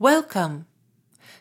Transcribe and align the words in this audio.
Welcome 0.00 0.66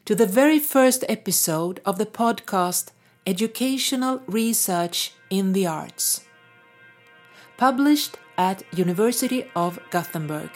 to 0.05 0.13
the 0.13 0.27
very 0.27 0.59
first 0.59 1.03
episode 1.09 1.81
of 1.87 1.97
the 1.97 2.05
podcast 2.05 2.91
Educational 3.25 4.21
Research 4.27 5.13
in 5.31 5.53
the 5.53 5.65
Arts, 5.65 6.23
published 7.57 8.15
at 8.37 8.61
University 8.71 9.49
of 9.55 9.79
Gothenburg. 9.89 10.51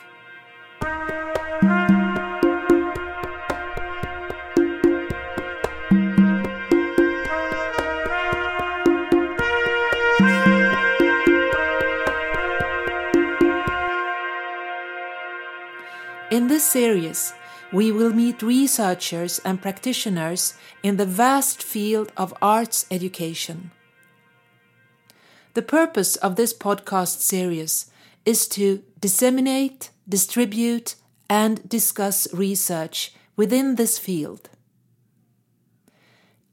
In 16.29 16.47
this 16.47 16.63
series, 16.63 17.33
we 17.71 17.91
will 17.91 18.13
meet 18.13 18.41
researchers 18.41 19.39
and 19.39 19.61
practitioners 19.61 20.53
in 20.83 20.97
the 20.97 21.05
vast 21.05 21.61
field 21.61 22.11
of 22.15 22.33
arts 22.41 22.85
education. 22.89 23.71
The 25.53 25.61
purpose 25.61 26.15
of 26.17 26.35
this 26.35 26.53
podcast 26.53 27.19
series 27.19 27.91
is 28.25 28.47
to 28.49 28.83
disseminate, 28.99 29.89
distribute, 30.07 30.95
and 31.29 31.67
discuss 31.67 32.31
research 32.33 33.13
within 33.35 33.75
this 33.75 33.99
field. 33.99 34.49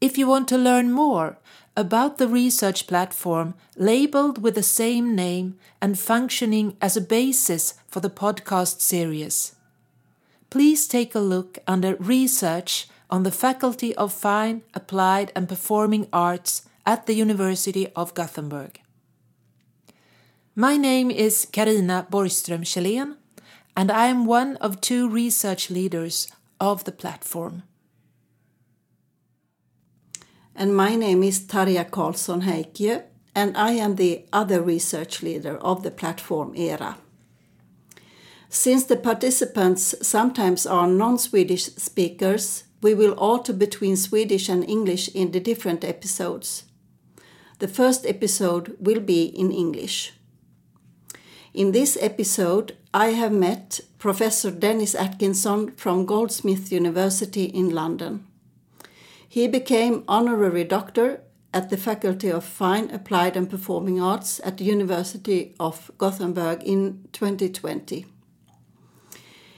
If 0.01 0.17
you 0.17 0.27
want 0.27 0.47
to 0.49 0.57
learn 0.57 0.91
more 0.91 1.37
about 1.77 2.17
the 2.17 2.27
research 2.27 2.87
platform 2.87 3.53
labeled 3.77 4.41
with 4.41 4.55
the 4.55 4.63
same 4.63 5.15
name 5.15 5.57
and 5.81 5.97
functioning 5.97 6.75
as 6.81 6.97
a 6.97 7.01
basis 7.01 7.75
for 7.87 8.01
the 8.01 8.09
podcast 8.09 8.81
series, 8.81 9.54
please 10.49 10.87
take 10.87 11.15
a 11.15 11.19
look 11.19 11.59
under 11.67 11.95
Research 11.95 12.87
on 13.09 13.23
the 13.23 13.31
Faculty 13.31 13.95
of 13.95 14.13
Fine, 14.13 14.63
Applied 14.73 15.31
and 15.35 15.47
Performing 15.47 16.07
Arts 16.11 16.63
at 16.85 17.05
the 17.05 17.13
University 17.13 17.87
of 17.95 18.13
Gothenburg. 18.13 18.79
My 20.55 20.77
name 20.77 21.11
is 21.11 21.47
Carina 21.51 22.07
Borgström 22.09 22.61
Källén, 22.61 23.15
and 23.75 23.91
I 23.91 24.07
am 24.07 24.25
one 24.25 24.55
of 24.57 24.79
two 24.79 25.09
research 25.09 25.69
leaders 25.69 26.27
of 26.59 26.85
the 26.85 26.91
platform. 26.91 27.63
And 30.55 30.75
my 30.75 30.95
name 30.95 31.21
is 31.23 31.41
Tarja 31.41 31.89
Karlsson 31.89 32.43
Häikiö, 32.43 33.03
and 33.35 33.57
I 33.57 33.71
am 33.71 33.95
the 33.95 34.25
other 34.31 34.61
research 34.61 35.21
leader 35.21 35.57
of 35.57 35.83
the 35.83 35.91
platform 35.91 36.53
ERA. 36.55 36.97
Since 38.49 38.85
the 38.85 38.97
participants 38.97 39.95
sometimes 40.01 40.65
are 40.65 40.87
non 40.87 41.17
Swedish 41.17 41.65
speakers, 41.75 42.63
we 42.81 42.93
will 42.93 43.13
alter 43.13 43.53
between 43.53 43.97
Swedish 43.97 44.49
and 44.49 44.63
English 44.69 45.09
in 45.09 45.31
the 45.31 45.39
different 45.39 45.83
episodes. 45.83 46.63
The 47.59 47.67
first 47.67 48.05
episode 48.05 48.75
will 48.79 48.99
be 48.99 49.25
in 49.25 49.51
English. 49.51 50.13
In 51.53 51.71
this 51.71 51.97
episode, 52.01 52.75
I 52.93 53.07
have 53.07 53.31
met 53.31 53.79
Professor 53.97 54.51
Dennis 54.51 54.93
Atkinson 54.93 55.71
from 55.71 56.05
Goldsmith 56.05 56.71
University 56.71 57.45
in 57.45 57.69
London. 57.69 58.27
He 59.27 59.47
became 59.47 60.03
honorary 60.07 60.63
doctor 60.63 61.21
at 61.53 61.69
the 61.69 61.77
Faculty 61.77 62.29
of 62.29 62.43
Fine, 62.43 62.91
Applied 62.91 63.37
and 63.37 63.49
Performing 63.49 64.01
Arts 64.01 64.41
at 64.43 64.57
the 64.57 64.65
University 64.65 65.55
of 65.59 65.89
Gothenburg 65.97 66.61
in 66.63 67.07
2020. 67.13 68.05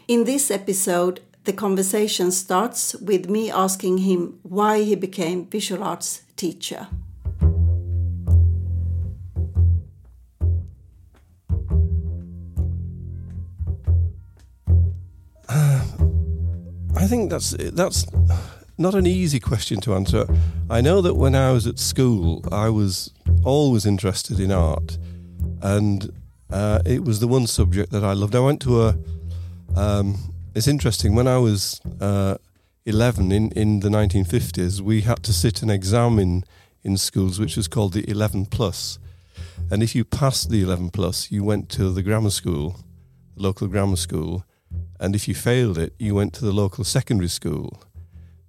In 0.08 0.24
this 0.24 0.50
episode, 0.50 1.20
the 1.44 1.52
conversation 1.52 2.32
starts 2.32 2.96
with 2.96 3.30
me 3.30 3.52
asking 3.52 3.98
him 3.98 4.40
why 4.42 4.84
he 4.84 4.96
became 4.96 5.46
visual 5.48 5.84
arts 5.84 6.22
teacher. 6.38 6.88
Uh, 15.50 15.84
I 16.96 17.06
think 17.08 17.30
that's 17.30 17.52
that's 17.74 18.06
not 18.78 18.96
an 18.96 19.06
easy 19.06 19.42
question 19.42 19.82
to 19.82 19.94
answer. 19.94 20.26
I 20.70 20.80
know 20.80 21.02
that 21.02 21.16
when 21.16 21.36
I 21.36 21.52
was 21.52 21.68
at 21.68 21.80
school, 21.80 22.46
I 22.50 22.70
was 22.70 23.12
always 23.44 23.86
interested 23.86 24.40
in 24.40 24.54
art, 24.54 24.98
and 25.62 26.14
uh, 26.50 26.80
it 26.86 27.04
was 27.04 27.20
the 27.20 27.28
one 27.28 27.46
subject 27.46 27.92
that 27.92 28.06
I 28.06 28.14
loved. 28.14 28.36
I 28.36 28.40
went 28.40 28.62
to 28.62 28.84
a 28.84 28.96
um, 29.76 30.18
it's 30.56 30.68
interesting. 30.68 31.16
When 31.16 31.28
I 31.28 31.38
was 31.38 31.82
uh, 32.02 32.38
11 32.86 33.32
in, 33.32 33.52
in 33.52 33.82
the 33.82 33.90
1950s, 33.90 34.82
we 34.82 35.02
had 35.02 35.22
to 35.24 35.34
sit 35.34 35.62
an 35.62 35.70
exam 35.70 36.20
in, 36.20 36.44
in 36.84 36.98
schools, 36.98 37.40
which 37.40 37.58
was 37.58 37.68
called 37.68 37.94
the 37.94 38.10
11 38.10 38.48
plus. 38.48 38.98
And 39.70 39.84
if 39.84 39.94
you 39.94 40.06
passed 40.06 40.50
the 40.50 40.62
11 40.62 40.92
plus, 40.92 41.32
you 41.32 41.44
went 41.44 41.70
to 41.70 41.92
the 41.92 42.02
grammar 42.02 42.30
school, 42.30 42.78
the 43.36 43.44
local 43.44 43.68
grammar 43.68 43.98
school. 43.98 44.46
And 45.00 45.16
if 45.16 45.28
you 45.28 45.36
failed 45.36 45.78
it, 45.78 45.94
you 46.00 46.16
went 46.16 46.34
to 46.36 46.46
the 46.46 46.54
local 46.54 46.84
secondary 46.84 47.30
school. 47.30 47.84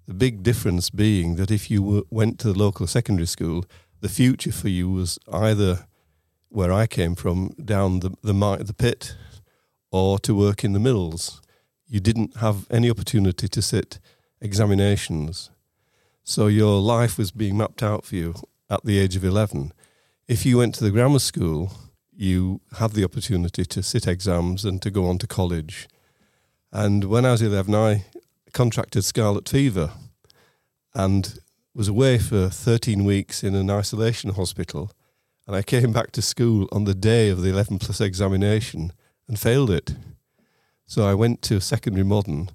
The 0.06 0.14
big 0.14 0.42
difference 0.42 0.88
being 0.88 1.36
that 1.36 1.50
if 1.50 1.70
you 1.70 1.80
w- 1.80 2.06
went 2.10 2.38
to 2.40 2.52
the 2.52 2.58
local 2.58 2.86
secondary 2.86 3.26
school, 3.26 3.64
the 4.00 4.08
future 4.08 4.52
for 4.52 4.68
you 4.68 4.88
was 4.88 5.18
either 5.32 5.86
where 6.48 6.72
I 6.72 6.86
came 6.86 7.14
from, 7.14 7.48
down 7.62 8.00
the, 8.00 8.10
the, 8.22 8.32
the 8.32 8.74
pit, 8.74 9.14
or 9.90 10.18
to 10.20 10.34
work 10.34 10.64
in 10.64 10.72
the 10.72 10.78
mills. 10.78 11.40
You 11.86 12.00
didn't 12.00 12.36
have 12.36 12.66
any 12.70 12.90
opportunity 12.90 13.48
to 13.48 13.62
sit 13.62 13.98
examinations. 14.40 15.50
So 16.22 16.46
your 16.46 16.80
life 16.80 17.16
was 17.16 17.30
being 17.30 17.56
mapped 17.56 17.82
out 17.82 18.04
for 18.04 18.16
you 18.16 18.34
at 18.68 18.84
the 18.84 18.98
age 18.98 19.16
of 19.16 19.24
11. 19.24 19.72
If 20.26 20.44
you 20.44 20.58
went 20.58 20.74
to 20.74 20.84
the 20.84 20.90
grammar 20.90 21.20
school, 21.20 21.72
you 22.14 22.60
had 22.78 22.92
the 22.92 23.04
opportunity 23.04 23.64
to 23.64 23.82
sit 23.82 24.06
exams 24.06 24.64
and 24.64 24.82
to 24.82 24.90
go 24.90 25.06
on 25.06 25.18
to 25.18 25.26
college. 25.26 25.88
And 26.70 27.04
when 27.04 27.24
I 27.24 27.32
was 27.32 27.42
11, 27.42 27.74
I 27.74 28.04
contracted 28.52 29.04
scarlet 29.04 29.48
fever 29.48 29.92
and 30.94 31.38
was 31.74 31.88
away 31.88 32.18
for 32.18 32.48
13 32.48 33.04
weeks 33.04 33.42
in 33.42 33.54
an 33.54 33.70
isolation 33.70 34.30
hospital. 34.34 34.90
And 35.46 35.56
I 35.56 35.62
came 35.62 35.92
back 35.92 36.12
to 36.12 36.22
school 36.22 36.68
on 36.72 36.84
the 36.84 36.94
day 36.94 37.30
of 37.30 37.40
the 37.40 37.50
11 37.50 37.78
plus 37.78 38.00
examination 38.00 38.92
and 39.28 39.38
failed 39.38 39.70
it. 39.70 39.94
So 40.86 41.06
I 41.06 41.14
went 41.14 41.42
to 41.42 41.60
secondary 41.60 42.04
modern 42.04 42.50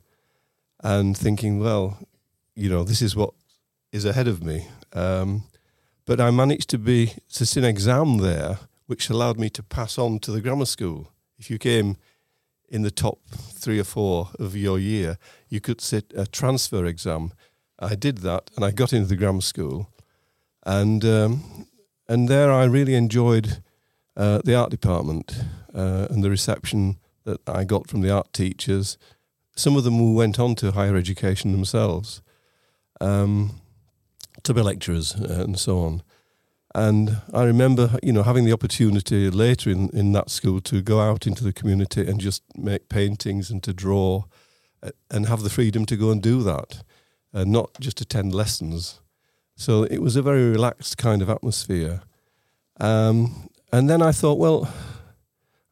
and 0.84 1.16
thinking, 1.16 1.60
well, 1.60 2.00
you 2.56 2.70
know, 2.70 2.84
this 2.84 3.02
is 3.02 3.16
what 3.16 3.34
is 3.92 4.06
ahead 4.06 4.28
of 4.28 4.44
me. 4.44 4.68
Um, 4.92 5.44
but 6.06 6.20
I 6.20 6.32
managed 6.32 6.70
to 6.72 6.78
be 6.78 7.14
to 7.34 7.46
sit 7.46 7.64
an 7.64 7.70
exam 7.70 8.18
there, 8.18 8.58
which 8.88 9.10
allowed 9.10 9.40
me 9.40 9.50
to 9.52 9.64
pass 9.64 9.98
on 9.98 10.20
to 10.20 10.32
the 10.32 10.42
grammar 10.42 10.66
school. 10.66 11.12
If 11.38 11.50
you 11.50 11.58
came 11.58 11.98
in 12.68 12.82
the 12.82 12.92
top 12.92 13.20
three 13.30 13.80
or 13.80 13.84
four 13.84 14.30
of 14.40 14.56
your 14.56 14.80
year, 14.80 15.18
you 15.48 15.62
could 15.62 15.80
sit 15.80 16.12
a 16.16 16.26
transfer 16.26 16.86
exam. 16.86 17.32
I 17.80 17.96
did 17.96 18.20
that, 18.20 18.50
and 18.56 18.66
I 18.66 18.72
got 18.72 18.94
into 18.94 19.08
the 19.08 19.16
grammar 19.16 19.42
school, 19.42 19.90
and 20.66 21.06
um, 21.06 21.68
and 22.08 22.28
there 22.28 22.52
I 22.52 22.66
really 22.66 22.96
enjoyed 22.96 23.62
uh, 24.18 24.42
the 24.44 24.56
art 24.56 24.72
department 24.72 25.44
uh, 25.74 26.08
and 26.10 26.24
the 26.24 26.30
reception 26.30 26.98
that 27.24 27.48
I 27.48 27.64
got 27.64 27.90
from 27.90 28.02
the 28.02 28.12
art 28.12 28.34
teachers. 28.34 28.98
Some 29.56 29.76
of 29.76 29.84
them 29.84 29.98
who 29.98 30.14
went 30.14 30.40
on 30.40 30.56
to 30.56 30.72
higher 30.72 30.96
education 30.96 31.52
themselves, 31.52 32.22
um, 33.00 33.62
to 34.44 34.54
be 34.54 34.62
lecturers 34.62 35.16
uh, 35.16 35.44
and 35.44 35.60
so 35.60 35.80
on. 35.80 36.04
And 36.76 37.18
I 37.34 37.44
remember, 37.44 38.00
you 38.02 38.12
know, 38.12 38.24
having 38.24 38.46
the 38.46 38.54
opportunity 38.54 39.30
later 39.30 39.70
in, 39.70 39.90
in 39.90 40.12
that 40.14 40.32
school 40.32 40.60
to 40.62 40.82
go 40.82 41.00
out 41.00 41.28
into 41.28 41.44
the 41.44 41.54
community 41.54 42.08
and 42.08 42.20
just 42.20 42.42
make 42.58 42.90
paintings 42.90 43.52
and 43.52 43.62
to 43.64 43.74
draw 43.74 44.24
uh, 44.82 44.90
and 45.12 45.28
have 45.28 45.44
the 45.44 45.52
freedom 45.52 45.86
to 45.86 45.96
go 45.96 46.10
and 46.10 46.22
do 46.22 46.42
that 46.44 46.84
and 47.32 47.52
not 47.52 47.70
just 47.80 48.02
attend 48.02 48.34
lessons. 48.34 49.02
So 49.56 49.84
it 49.84 50.00
was 50.00 50.16
a 50.16 50.24
very 50.24 50.50
relaxed 50.50 50.98
kind 50.98 51.22
of 51.22 51.30
atmosphere. 51.30 52.02
Um, 52.80 53.50
and 53.72 53.88
then 53.88 54.02
I 54.02 54.12
thought, 54.12 54.40
well, 54.40 54.72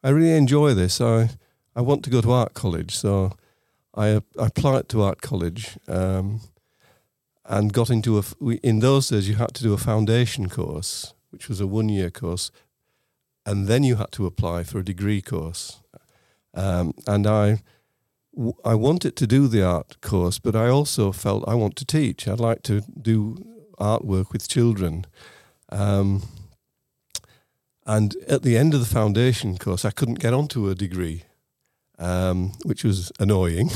I 0.02 0.10
really 0.10 0.36
enjoy 0.36 0.74
this. 0.74 1.00
I 1.00 1.30
I 1.74 1.80
want 1.80 2.04
to 2.04 2.10
go 2.10 2.20
to 2.20 2.32
art 2.32 2.54
college, 2.54 2.94
so 2.94 3.32
I, 3.94 4.20
I 4.38 4.46
applied 4.46 4.88
to 4.90 5.02
art 5.02 5.22
college 5.22 5.78
um, 5.88 6.40
and 7.44 7.72
got 7.72 7.90
into 7.90 8.18
a. 8.18 8.22
In 8.62 8.80
those 8.80 9.08
days, 9.08 9.28
you 9.28 9.36
had 9.36 9.54
to 9.54 9.62
do 9.62 9.72
a 9.72 9.78
foundation 9.78 10.48
course, 10.48 11.14
which 11.30 11.48
was 11.48 11.60
a 11.60 11.66
one 11.66 11.88
year 11.88 12.10
course, 12.10 12.50
and 13.46 13.68
then 13.68 13.84
you 13.84 13.96
had 13.96 14.12
to 14.12 14.26
apply 14.26 14.64
for 14.64 14.78
a 14.78 14.84
degree 14.84 15.22
course. 15.22 15.80
Um, 16.54 16.92
and 17.06 17.26
I 17.26 17.62
I 18.64 18.74
wanted 18.74 19.16
to 19.16 19.26
do 19.26 19.46
the 19.46 19.62
art 19.62 20.00
course, 20.00 20.38
but 20.38 20.56
I 20.56 20.68
also 20.68 21.12
felt 21.12 21.48
I 21.48 21.54
want 21.54 21.76
to 21.76 21.84
teach. 21.84 22.26
I'd 22.26 22.40
like 22.40 22.62
to 22.62 22.82
do 23.00 23.36
artwork 23.78 24.32
with 24.32 24.48
children. 24.48 25.06
Um, 25.68 26.22
and 27.86 28.14
at 28.28 28.42
the 28.42 28.56
end 28.56 28.74
of 28.74 28.80
the 28.80 28.86
foundation 28.86 29.58
course, 29.58 29.84
I 29.84 29.90
couldn't 29.90 30.20
get 30.20 30.32
onto 30.32 30.68
a 30.68 30.74
degree, 30.74 31.24
um, 31.98 32.52
which 32.64 32.84
was 32.84 33.10
annoying. 33.18 33.70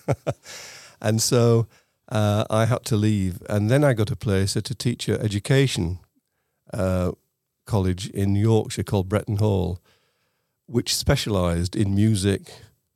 and 1.00 1.20
so 1.20 1.66
uh, 2.10 2.44
I 2.48 2.66
had 2.66 2.84
to 2.86 2.96
leave. 2.96 3.42
And 3.48 3.70
then 3.70 3.84
I 3.84 3.92
got 3.92 4.10
a 4.10 4.16
place 4.16 4.56
at 4.56 4.70
a 4.70 4.74
teacher 4.74 5.18
education 5.20 5.98
uh, 6.72 7.12
college 7.66 8.08
in 8.10 8.34
Yorkshire 8.34 8.84
called 8.84 9.08
Bretton 9.08 9.36
Hall, 9.36 9.80
which 10.66 10.94
specialised 10.94 11.74
in 11.74 11.94
music, 11.94 12.52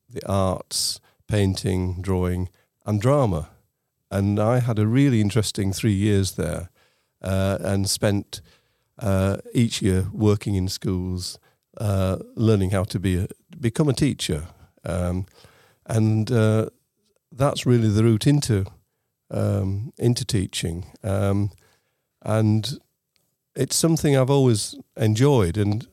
the 0.09 0.27
arts, 0.27 1.01
painting, 1.27 2.01
drawing, 2.01 2.49
and 2.87 3.01
drama. 3.01 3.51
And 4.11 4.39
I 4.39 4.61
had 4.61 4.79
a 4.79 4.87
really 4.87 5.21
interesting 5.21 5.73
three 5.73 5.95
years 5.95 6.33
there 6.33 6.71
uh, 7.23 7.59
and 7.61 7.89
spent 7.89 8.41
uh, 8.99 9.39
each 9.53 9.83
year 9.83 10.07
working 10.13 10.55
in 10.55 10.69
schools, 10.69 11.39
uh, 11.79 12.19
learning 12.35 12.71
how 12.71 12.85
to 12.85 12.99
be 12.99 13.17
a, 13.19 13.29
become 13.59 13.89
a 13.89 13.95
teacher. 13.95 14.49
Um, 14.85 15.27
and 15.87 16.31
uh, 16.31 16.67
that's 17.31 17.67
really 17.67 17.89
the 17.89 18.05
route 18.05 18.27
into 18.27 18.67
um, 19.31 19.93
into 19.99 20.25
teaching. 20.25 20.85
Um, 21.03 21.51
and 22.23 22.79
it's 23.57 23.77
something 23.77 24.17
I've 24.17 24.31
always 24.31 24.77
enjoyed, 24.97 25.57
and 25.57 25.87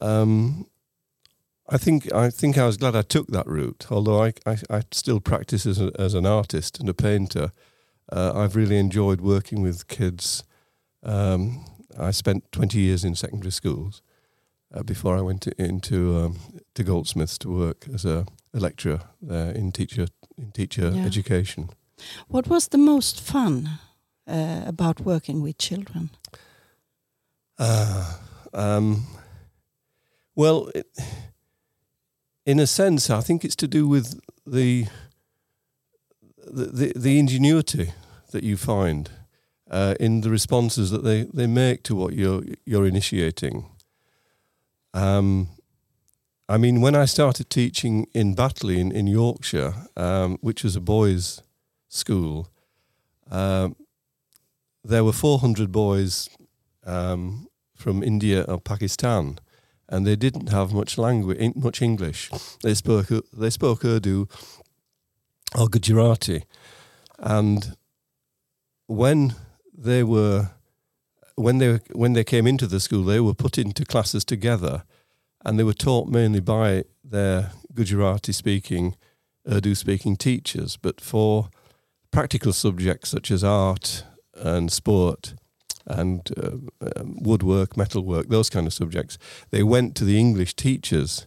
um, 0.00 0.66
I 1.68 1.78
think 1.78 2.12
I 2.12 2.30
think 2.30 2.56
I 2.56 2.66
was 2.66 2.76
glad 2.76 2.94
I 2.94 3.02
took 3.02 3.28
that 3.28 3.46
route. 3.46 3.86
Although 3.90 4.22
I 4.22 4.32
I, 4.46 4.58
I 4.70 4.82
still 4.92 5.20
practice 5.20 5.66
as, 5.66 5.80
a, 5.80 5.90
as 5.98 6.14
an 6.14 6.26
artist 6.26 6.78
and 6.78 6.88
a 6.88 6.94
painter, 6.94 7.52
uh, 8.12 8.32
I've 8.34 8.56
really 8.56 8.78
enjoyed 8.78 9.20
working 9.20 9.62
with 9.62 9.88
kids. 9.88 10.44
Um, 11.02 11.64
I 11.98 12.12
spent 12.12 12.50
twenty 12.52 12.78
years 12.80 13.04
in 13.04 13.14
secondary 13.16 13.52
schools 13.52 14.02
uh, 14.74 14.82
before 14.82 15.18
I 15.18 15.22
went 15.22 15.40
to, 15.42 15.50
into 15.58 16.16
um, 16.16 16.36
to 16.74 16.82
Goldsmiths 16.84 17.38
to 17.38 17.48
work 17.50 17.86
as 17.94 18.04
a, 18.04 18.24
a 18.54 18.60
lecturer 18.60 19.00
there 19.22 19.50
in 19.54 19.72
teacher 19.72 20.06
in 20.36 20.52
teacher 20.52 20.90
Yeah. 20.94 21.06
education. 21.06 21.68
What 22.28 22.46
was 22.48 22.68
the 22.68 22.78
most 22.78 23.20
fun 23.20 23.68
uh, 24.26 24.62
about 24.66 25.00
working 25.00 25.42
with 25.42 25.58
children? 25.58 26.10
Uh, 27.58 28.04
um, 28.54 29.06
well, 30.36 30.70
it, 30.74 30.86
in 32.46 32.60
a 32.60 32.66
sense, 32.66 33.10
I 33.10 33.20
think 33.20 33.44
it's 33.44 33.56
to 33.56 33.66
do 33.68 33.88
with 33.88 34.20
the 34.46 34.86
the, 36.46 36.66
the, 36.66 36.92
the 36.96 37.18
ingenuity 37.18 37.92
that 38.30 38.42
you 38.42 38.56
find 38.56 39.10
uh, 39.70 39.94
in 40.00 40.22
the 40.22 40.30
responses 40.30 40.90
that 40.90 41.04
they, 41.04 41.24
they 41.32 41.46
make 41.46 41.82
to 41.84 41.94
what 41.94 42.14
you're 42.14 42.42
you're 42.64 42.86
initiating. 42.86 43.66
Um, 44.94 45.48
I 46.48 46.56
mean, 46.56 46.80
when 46.80 46.94
I 46.94 47.04
started 47.04 47.50
teaching 47.50 48.06
in 48.14 48.34
Batley 48.34 48.80
in, 48.80 48.90
in 48.90 49.06
Yorkshire, 49.06 49.74
um, 49.96 50.38
which 50.40 50.64
was 50.64 50.76
a 50.76 50.80
boys' 50.80 51.42
school, 51.88 52.48
um, 53.30 53.76
there 54.82 55.04
were 55.04 55.12
400 55.12 55.70
boys 55.70 56.30
um, 56.86 57.48
from 57.74 58.02
India 58.02 58.44
or 58.48 58.58
Pakistan, 58.58 59.38
and 59.90 60.06
they 60.06 60.16
didn't 60.16 60.48
have 60.48 60.72
much 60.72 60.96
language, 60.96 61.54
much 61.54 61.82
English. 61.82 62.30
They 62.62 62.74
spoke 62.74 63.08
they 63.32 63.50
spoke 63.50 63.84
Urdu 63.84 64.26
or 65.54 65.68
Gujarati, 65.68 66.44
and 67.18 67.76
when 68.86 69.34
they 69.78 70.02
were 70.02 70.50
when 71.36 71.58
they 71.58 71.78
when 71.92 72.12
they 72.14 72.24
came 72.24 72.46
into 72.46 72.66
the 72.66 72.80
school, 72.80 73.04
they 73.04 73.20
were 73.20 73.34
put 73.34 73.58
into 73.58 73.84
classes 73.84 74.24
together, 74.24 74.82
and 75.44 75.58
they 75.58 75.64
were 75.64 75.72
taught 75.72 76.08
mainly 76.08 76.40
by 76.40 76.84
their 77.04 77.52
Gujarati 77.72 78.32
speaking, 78.32 78.96
Urdu 79.50 79.74
speaking 79.74 80.16
teachers. 80.16 80.76
But 80.76 81.00
for 81.00 81.48
practical 82.10 82.52
subjects 82.52 83.10
such 83.10 83.30
as 83.30 83.44
art 83.44 84.04
and 84.34 84.72
sport 84.72 85.34
and 85.86 86.28
uh, 86.36 87.02
woodwork, 87.04 87.76
metalwork, 87.76 88.28
those 88.28 88.50
kind 88.50 88.66
of 88.66 88.74
subjects, 88.74 89.16
they 89.50 89.62
went 89.62 89.94
to 89.96 90.04
the 90.04 90.18
English 90.18 90.54
teachers. 90.54 91.26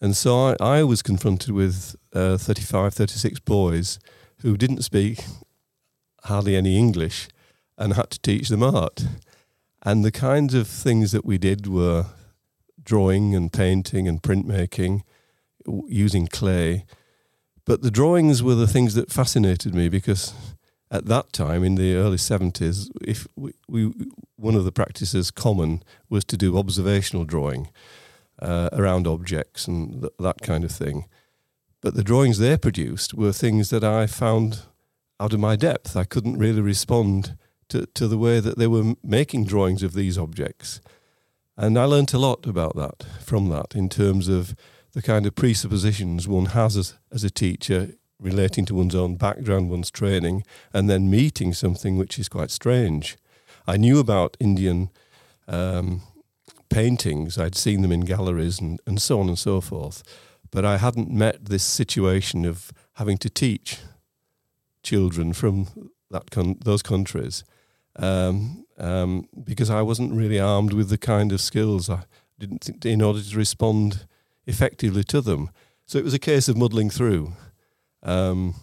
And 0.00 0.16
so 0.16 0.56
I, 0.60 0.78
I 0.78 0.82
was 0.82 1.02
confronted 1.02 1.50
with 1.50 1.94
uh, 2.12 2.36
35, 2.36 2.94
36 2.94 3.40
boys 3.40 3.98
who 4.38 4.56
didn't 4.56 4.82
speak 4.82 5.24
hardly 6.24 6.56
any 6.56 6.78
English 6.78 7.28
and 7.82 7.94
had 7.94 8.10
to 8.10 8.20
teach 8.20 8.48
them 8.48 8.62
art. 8.62 9.04
And 9.84 10.04
the 10.04 10.12
kinds 10.12 10.54
of 10.54 10.68
things 10.68 11.10
that 11.10 11.24
we 11.24 11.36
did 11.36 11.66
were 11.66 12.06
drawing 12.82 13.34
and 13.34 13.52
painting 13.52 14.06
and 14.06 14.22
printmaking 14.22 15.02
using 15.88 16.28
clay. 16.28 16.84
But 17.64 17.82
the 17.82 17.90
drawings 17.90 18.42
were 18.42 18.54
the 18.54 18.68
things 18.68 18.94
that 18.94 19.10
fascinated 19.10 19.74
me 19.74 19.88
because 19.88 20.32
at 20.92 21.06
that 21.06 21.32
time 21.32 21.64
in 21.64 21.74
the 21.74 21.94
early 21.96 22.18
70s, 22.18 22.88
if 23.00 23.26
we, 23.34 23.52
we 23.68 23.92
one 24.36 24.54
of 24.54 24.64
the 24.64 24.72
practices 24.72 25.32
common 25.32 25.82
was 26.08 26.24
to 26.26 26.36
do 26.36 26.56
observational 26.56 27.24
drawing 27.24 27.68
uh, 28.40 28.68
around 28.72 29.08
objects 29.08 29.66
and 29.66 30.02
th- 30.02 30.12
that 30.20 30.40
kind 30.42 30.62
of 30.62 30.70
thing. 30.70 31.06
But 31.80 31.94
the 31.94 32.04
drawings 32.04 32.38
they 32.38 32.56
produced 32.56 33.14
were 33.14 33.32
things 33.32 33.70
that 33.70 33.82
I 33.82 34.06
found 34.06 34.60
out 35.18 35.32
of 35.32 35.40
my 35.40 35.56
depth. 35.56 35.96
I 35.96 36.04
couldn't 36.04 36.38
really 36.38 36.60
respond 36.60 37.36
to, 37.72 37.86
to 37.86 38.06
the 38.06 38.18
way 38.18 38.38
that 38.38 38.58
they 38.58 38.66
were 38.66 38.94
making 39.02 39.46
drawings 39.46 39.82
of 39.82 39.94
these 39.94 40.18
objects. 40.18 40.80
And 41.56 41.78
I 41.78 41.84
learnt 41.84 42.12
a 42.12 42.18
lot 42.18 42.46
about 42.46 42.76
that 42.76 43.04
from 43.20 43.48
that 43.48 43.74
in 43.74 43.88
terms 43.88 44.28
of 44.28 44.54
the 44.92 45.02
kind 45.02 45.26
of 45.26 45.34
presuppositions 45.34 46.28
one 46.28 46.46
has 46.46 46.76
as, 46.76 46.94
as 47.10 47.24
a 47.24 47.30
teacher 47.30 47.94
relating 48.20 48.66
to 48.66 48.74
one's 48.74 48.94
own 48.94 49.16
background, 49.16 49.70
one's 49.70 49.90
training, 49.90 50.44
and 50.72 50.88
then 50.88 51.10
meeting 51.10 51.54
something 51.54 51.96
which 51.96 52.18
is 52.18 52.28
quite 52.28 52.50
strange. 52.50 53.16
I 53.66 53.78
knew 53.78 53.98
about 53.98 54.36
Indian 54.38 54.90
um, 55.48 56.02
paintings, 56.68 57.38
I'd 57.38 57.54
seen 57.54 57.80
them 57.80 57.92
in 57.92 58.00
galleries 58.00 58.60
and, 58.60 58.80
and 58.86 59.00
so 59.00 59.18
on 59.18 59.28
and 59.28 59.38
so 59.38 59.60
forth, 59.60 60.02
but 60.50 60.64
I 60.64 60.76
hadn't 60.76 61.10
met 61.10 61.46
this 61.46 61.64
situation 61.64 62.44
of 62.44 62.70
having 62.94 63.16
to 63.18 63.30
teach 63.30 63.78
children 64.82 65.32
from 65.32 65.90
that 66.10 66.30
con- 66.30 66.58
those 66.62 66.82
countries 66.82 67.44
um, 67.96 68.64
um, 68.78 69.28
because 69.44 69.70
I 69.70 69.82
wasn't 69.82 70.14
really 70.14 70.40
armed 70.40 70.72
with 70.72 70.88
the 70.88 70.98
kind 70.98 71.32
of 71.32 71.40
skills 71.40 71.88
I 71.88 72.04
didn't 72.38 72.64
think 72.64 72.84
in 72.84 73.02
order 73.02 73.22
to 73.22 73.36
respond 73.36 74.06
effectively 74.46 75.04
to 75.04 75.20
them. 75.20 75.50
So 75.86 75.98
it 75.98 76.04
was 76.04 76.14
a 76.14 76.18
case 76.18 76.48
of 76.48 76.56
muddling 76.56 76.90
through. 76.90 77.32
Um, 78.02 78.54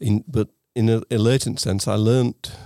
in, 0.00 0.24
but 0.26 0.48
in 0.74 0.88
a, 0.88 1.02
a 1.10 1.18
latent 1.18 1.60
sense, 1.60 1.88
I 1.88 1.94
learnt 1.94 2.56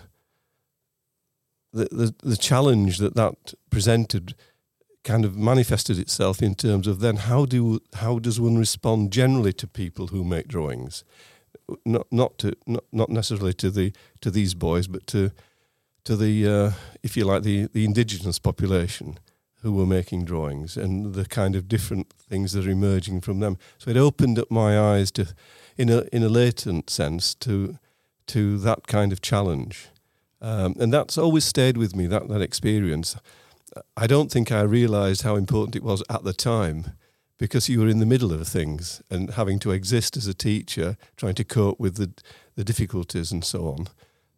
the, 1.73 1.89
the 1.91 2.15
the 2.23 2.37
challenge 2.37 2.99
that 2.99 3.15
that 3.15 3.55
presented 3.71 4.35
kind 5.03 5.25
of 5.25 5.37
manifested 5.37 5.99
itself 5.99 6.43
in 6.43 6.55
terms 6.55 6.87
of 6.87 7.01
then 7.01 7.17
how 7.17 7.47
do 7.47 7.81
how 7.95 8.19
does 8.19 8.41
one 8.41 8.59
respond 8.59 9.13
generally 9.13 9.53
to 9.53 9.67
people 9.67 10.09
who 10.09 10.25
make 10.25 10.49
drawings, 10.49 11.05
not 11.85 12.07
not 12.11 12.39
to 12.39 12.53
not, 12.67 12.85
not 12.93 13.11
necessarily 13.11 13.53
to 13.55 13.71
the 13.71 13.93
to 14.21 14.31
these 14.31 14.55
boys, 14.55 14.87
but 14.87 15.07
to 15.09 15.31
to 16.05 16.17
the 16.17 16.49
uh, 16.49 16.71
if 17.03 17.17
you 17.17 17.25
like 17.25 17.43
the 17.43 17.69
the 17.73 17.85
indigenous 17.85 18.39
population 18.39 19.19
who 19.63 19.73
were 19.73 19.87
making 19.87 20.25
drawings 20.25 20.77
and 20.77 21.15
the 21.15 21.27
kind 21.27 21.55
of 21.55 21.69
different 21.69 22.13
things 22.13 22.53
that 22.53 22.67
are 22.67 22.71
emerging 22.71 23.21
from 23.21 23.41
them. 23.41 23.59
So 23.79 23.91
it 23.91 23.97
opened 23.97 24.39
up 24.39 24.51
my 24.51 24.79
eyes 24.79 25.11
to, 25.13 25.27
in 25.77 25.91
a 25.91 26.05
in 26.13 26.23
a 26.23 26.29
latent 26.29 26.91
sense, 26.91 27.35
to 27.37 27.79
to 28.29 28.59
that 28.59 28.87
kind 28.87 29.13
of 29.13 29.21
challenge, 29.21 29.89
um, 30.41 30.77
and 30.79 30.93
that's 30.93 31.19
always 31.19 31.45
stayed 31.45 31.77
with 31.77 31.95
me. 31.95 32.07
That 32.07 32.29
that 32.29 32.43
experience. 32.43 33.17
I 33.97 34.09
don't 34.09 34.33
think 34.33 34.51
I 34.51 34.63
realised 34.63 35.23
how 35.23 35.37
important 35.37 35.77
it 35.77 35.85
was 35.85 36.03
at 36.11 36.25
the 36.25 36.33
time, 36.33 36.97
because 37.41 37.73
you 37.73 37.81
were 37.81 37.89
in 37.89 37.99
the 37.99 38.07
middle 38.07 38.33
of 38.33 38.47
things 38.47 39.03
and 39.11 39.31
having 39.31 39.59
to 39.59 39.73
exist 39.73 40.17
as 40.17 40.27
a 40.27 40.35
teacher, 40.35 40.97
trying 41.17 41.35
to 41.35 41.45
cope 41.45 41.81
with 41.81 41.97
the 41.97 42.11
the 42.55 42.65
difficulties 42.65 43.33
and 43.33 43.45
so 43.45 43.59
on. 43.59 43.87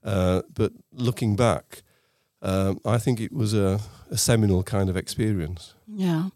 Uh, 0.05 0.43
but 0.55 0.73
looking 0.93 1.37
back, 1.37 1.83
um, 2.41 2.79
I 2.85 2.99
think 2.99 3.21
it 3.21 3.33
was 3.33 3.55
a, 3.55 3.81
a 4.11 4.17
seminal 4.17 4.63
kind 4.63 4.91
of 4.91 4.97
experience. 4.97 5.75
Yeah. 5.87 6.29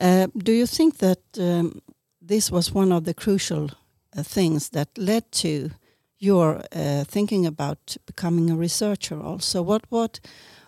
Uh, 0.00 0.26
do 0.36 0.52
you 0.52 0.66
think 0.66 0.98
that 0.98 1.22
um, 1.38 1.80
this 2.28 2.50
was 2.50 2.74
one 2.74 2.92
of 2.92 3.04
the 3.04 3.14
crucial 3.14 3.70
uh, 4.16 4.22
things 4.22 4.70
that 4.70 4.88
led 4.96 5.24
to 5.42 5.70
your 6.18 6.62
uh, 6.72 7.04
thinking 7.04 7.46
about 7.46 7.96
becoming 8.06 8.50
a 8.50 8.56
researcher? 8.56 9.20
Also, 9.20 9.62
what 9.62 9.82
what 9.90 10.20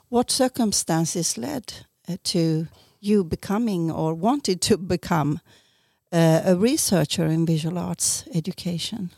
what 0.08 0.30
circumstances 0.30 1.36
led 1.36 1.86
uh, 2.08 2.16
to 2.22 2.66
you 3.00 3.24
becoming 3.24 3.90
or 3.90 4.14
wanted 4.14 4.60
to 4.62 4.76
become 4.76 5.40
uh, 6.12 6.42
a 6.44 6.56
researcher 6.56 7.26
in 7.26 7.46
visual 7.46 7.78
arts 7.78 8.24
education? 8.34 9.10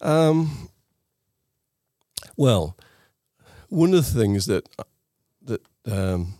Um, 0.00 0.68
well, 2.36 2.76
one 3.68 3.94
of 3.94 4.12
the 4.12 4.20
things 4.20 4.46
that 4.46 4.68
that 5.42 5.62
um, 5.86 6.34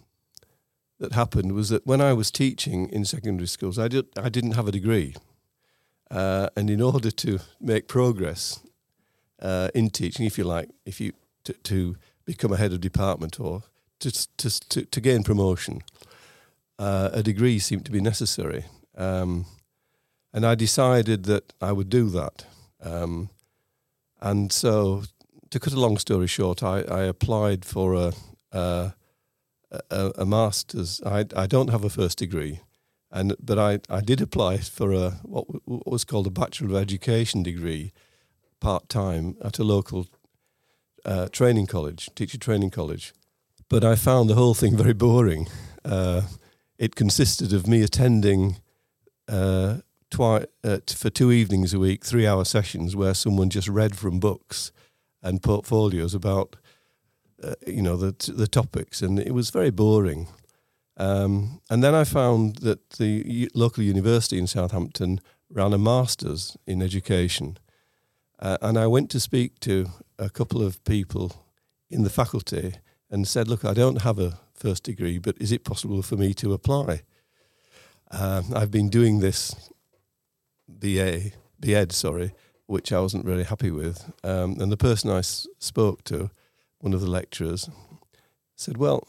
that 0.99 1.13
happened 1.13 1.53
was 1.53 1.69
that 1.69 1.87
when 1.87 2.01
I 2.01 2.13
was 2.13 2.31
teaching 2.31 2.89
in 2.91 3.05
secondary 3.05 3.47
schools, 3.47 3.79
I 3.79 3.89
did 3.89 4.07
I 4.17 4.29
didn't 4.29 4.53
have 4.53 4.69
a 4.69 4.73
degree, 4.73 5.15
uh, 6.11 6.49
and 6.57 6.71
in 6.71 6.81
order 6.81 7.11
to 7.11 7.39
make 7.61 7.89
progress 7.89 8.61
uh, 9.41 9.69
in 9.75 9.91
teaching, 9.91 10.27
if 10.27 10.39
you 10.39 10.45
like, 10.45 10.69
if 10.85 11.01
you 11.01 11.13
to, 11.45 11.53
to 11.53 11.97
become 12.25 12.53
a 12.53 12.57
head 12.57 12.73
of 12.73 12.81
department 12.81 13.41
or 13.41 13.63
to 14.01 14.11
to 14.37 14.69
to, 14.69 14.85
to 14.85 15.01
gain 15.01 15.23
promotion, 15.23 15.83
uh, 16.79 17.11
a 17.13 17.23
degree 17.23 17.59
seemed 17.59 17.85
to 17.87 17.93
be 17.93 18.01
necessary, 18.01 18.65
um, 18.97 19.47
and 20.33 20.45
I 20.47 20.55
decided 20.55 21.25
that 21.25 21.53
I 21.61 21.73
would 21.73 21.89
do 21.89 22.09
that. 22.11 22.47
Um, 22.81 23.31
and 24.21 24.53
so, 24.53 25.05
to 25.51 25.61
cut 25.61 25.73
a 25.73 25.81
long 25.81 25.99
story 25.99 26.27
short, 26.27 26.63
I, 26.63 26.83
I 26.83 27.03
applied 27.03 27.65
for 27.65 27.95
a, 27.95 28.13
a, 28.53 28.95
a, 29.91 30.13
a 30.19 30.27
master's. 30.27 31.01
I, 31.05 31.25
I 31.37 31.47
don't 31.47 31.71
have 31.71 31.85
a 31.85 31.91
first 31.91 32.19
degree, 32.19 32.61
and 33.11 33.35
but 33.41 33.59
I, 33.59 33.81
I 33.89 34.01
did 34.01 34.21
apply 34.21 34.59
for 34.59 34.93
a 34.93 35.11
what, 35.23 35.47
what 35.67 35.87
was 35.87 36.05
called 36.05 36.27
a 36.27 36.31
Bachelor 36.31 36.69
of 36.69 36.77
Education 36.77 37.43
degree, 37.43 37.93
part 38.61 38.89
time 38.89 39.37
at 39.43 39.59
a 39.59 39.65
local 39.65 40.07
uh, 41.05 41.29
training 41.29 41.67
college, 41.67 42.11
teacher 42.15 42.39
training 42.39 42.71
college. 42.71 43.13
But 43.69 43.85
I 43.85 43.97
found 43.97 44.31
the 44.31 44.35
whole 44.35 44.55
thing 44.55 44.77
very 44.77 44.95
boring. 44.95 45.49
Uh, 45.85 46.23
it 46.79 46.95
consisted 46.95 47.53
of 47.53 47.67
me 47.67 47.83
attending 47.83 48.57
uh, 49.29 49.79
twi- 50.11 50.47
uh, 50.65 50.79
for 50.87 51.11
two 51.11 51.33
evenings 51.33 51.75
a 51.75 51.79
week, 51.79 52.05
three 52.05 52.27
hour 52.27 52.45
sessions 52.45 52.95
where 52.95 53.15
someone 53.15 53.51
just 53.51 53.69
read 53.69 53.97
from 53.97 54.21
books 54.21 54.73
and 55.23 55.43
portfolios 55.43 56.15
about, 56.15 56.57
uh, 57.43 57.55
you 57.67 57.83
know, 57.83 57.97
the, 57.97 58.13
t- 58.13 58.33
the 58.33 58.47
topics. 58.47 59.03
And 59.03 59.19
it 59.19 59.33
was 59.33 59.51
very 59.51 59.71
boring. 59.71 60.29
Um, 60.97 61.61
and 61.69 61.83
then 61.83 61.95
I 61.95 62.05
found 62.05 62.57
that 62.57 62.91
the 62.91 63.23
u- 63.27 63.49
local 63.55 63.83
university 63.83 64.39
in 64.39 64.47
Southampton 64.47 65.21
ran 65.51 65.73
a 65.73 65.79
master's 65.79 66.57
in 66.67 66.83
education. 66.83 67.59
Uh, 68.39 68.59
and 68.63 68.79
I 68.79 68.87
went 68.87 69.11
to 69.11 69.21
speak 69.21 69.59
to 69.61 69.87
a 70.19 70.31
couple 70.31 70.63
of 70.63 70.83
people 70.85 71.45
in 71.91 72.05
the 72.05 72.11
faculty 72.11 72.75
and 73.11 73.27
said, 73.27 73.49
Look, 73.49 73.65
I 73.65 73.75
don't 73.75 74.03
have 74.03 74.19
a 74.19 74.39
first 74.55 74.85
degree, 74.85 75.19
but 75.19 75.37
is 75.41 75.53
it 75.53 75.65
possible 75.65 76.03
for 76.03 76.17
me 76.17 76.35
to 76.35 76.53
apply? 76.53 77.03
Um, 78.11 78.47
I've 78.55 78.71
been 78.71 78.89
doing 78.89 79.21
this 79.21 79.71
BA, 80.69 81.33
BEd, 81.61 81.93
sorry, 81.93 82.33
which 82.67 82.93
I 82.93 83.01
wasn't 83.01 83.25
really 83.25 83.45
happy 83.45 83.71
with. 83.71 84.11
Um, 84.25 84.57
and 84.61 84.73
the 84.73 84.77
person 84.77 85.11
I 85.11 85.19
s- 85.19 85.47
spoke 85.59 86.05
to, 86.05 86.31
one 86.79 86.95
of 86.95 87.01
the 87.01 87.11
lecturers, 87.11 87.69
said, 88.57 88.77
Well, 88.77 89.07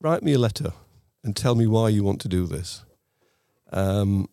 write 0.00 0.22
me 0.22 0.32
a 0.32 0.38
letter 0.38 0.72
and 1.22 1.36
tell 1.36 1.54
me 1.54 1.66
why 1.66 1.88
you 1.88 2.02
want 2.02 2.20
to 2.22 2.28
do 2.28 2.46
this. 2.46 2.84
Um, 3.72 4.28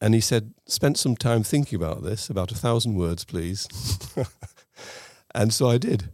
and 0.00 0.14
he 0.14 0.20
said, 0.20 0.54
spent 0.66 0.98
some 0.98 1.16
time 1.16 1.42
thinking 1.42 1.76
about 1.76 2.02
this, 2.02 2.30
about 2.30 2.52
a 2.52 2.54
thousand 2.54 2.94
words, 2.94 3.24
please. 3.24 3.68
and 5.34 5.52
so 5.52 5.68
I 5.68 5.76
did. 5.76 6.10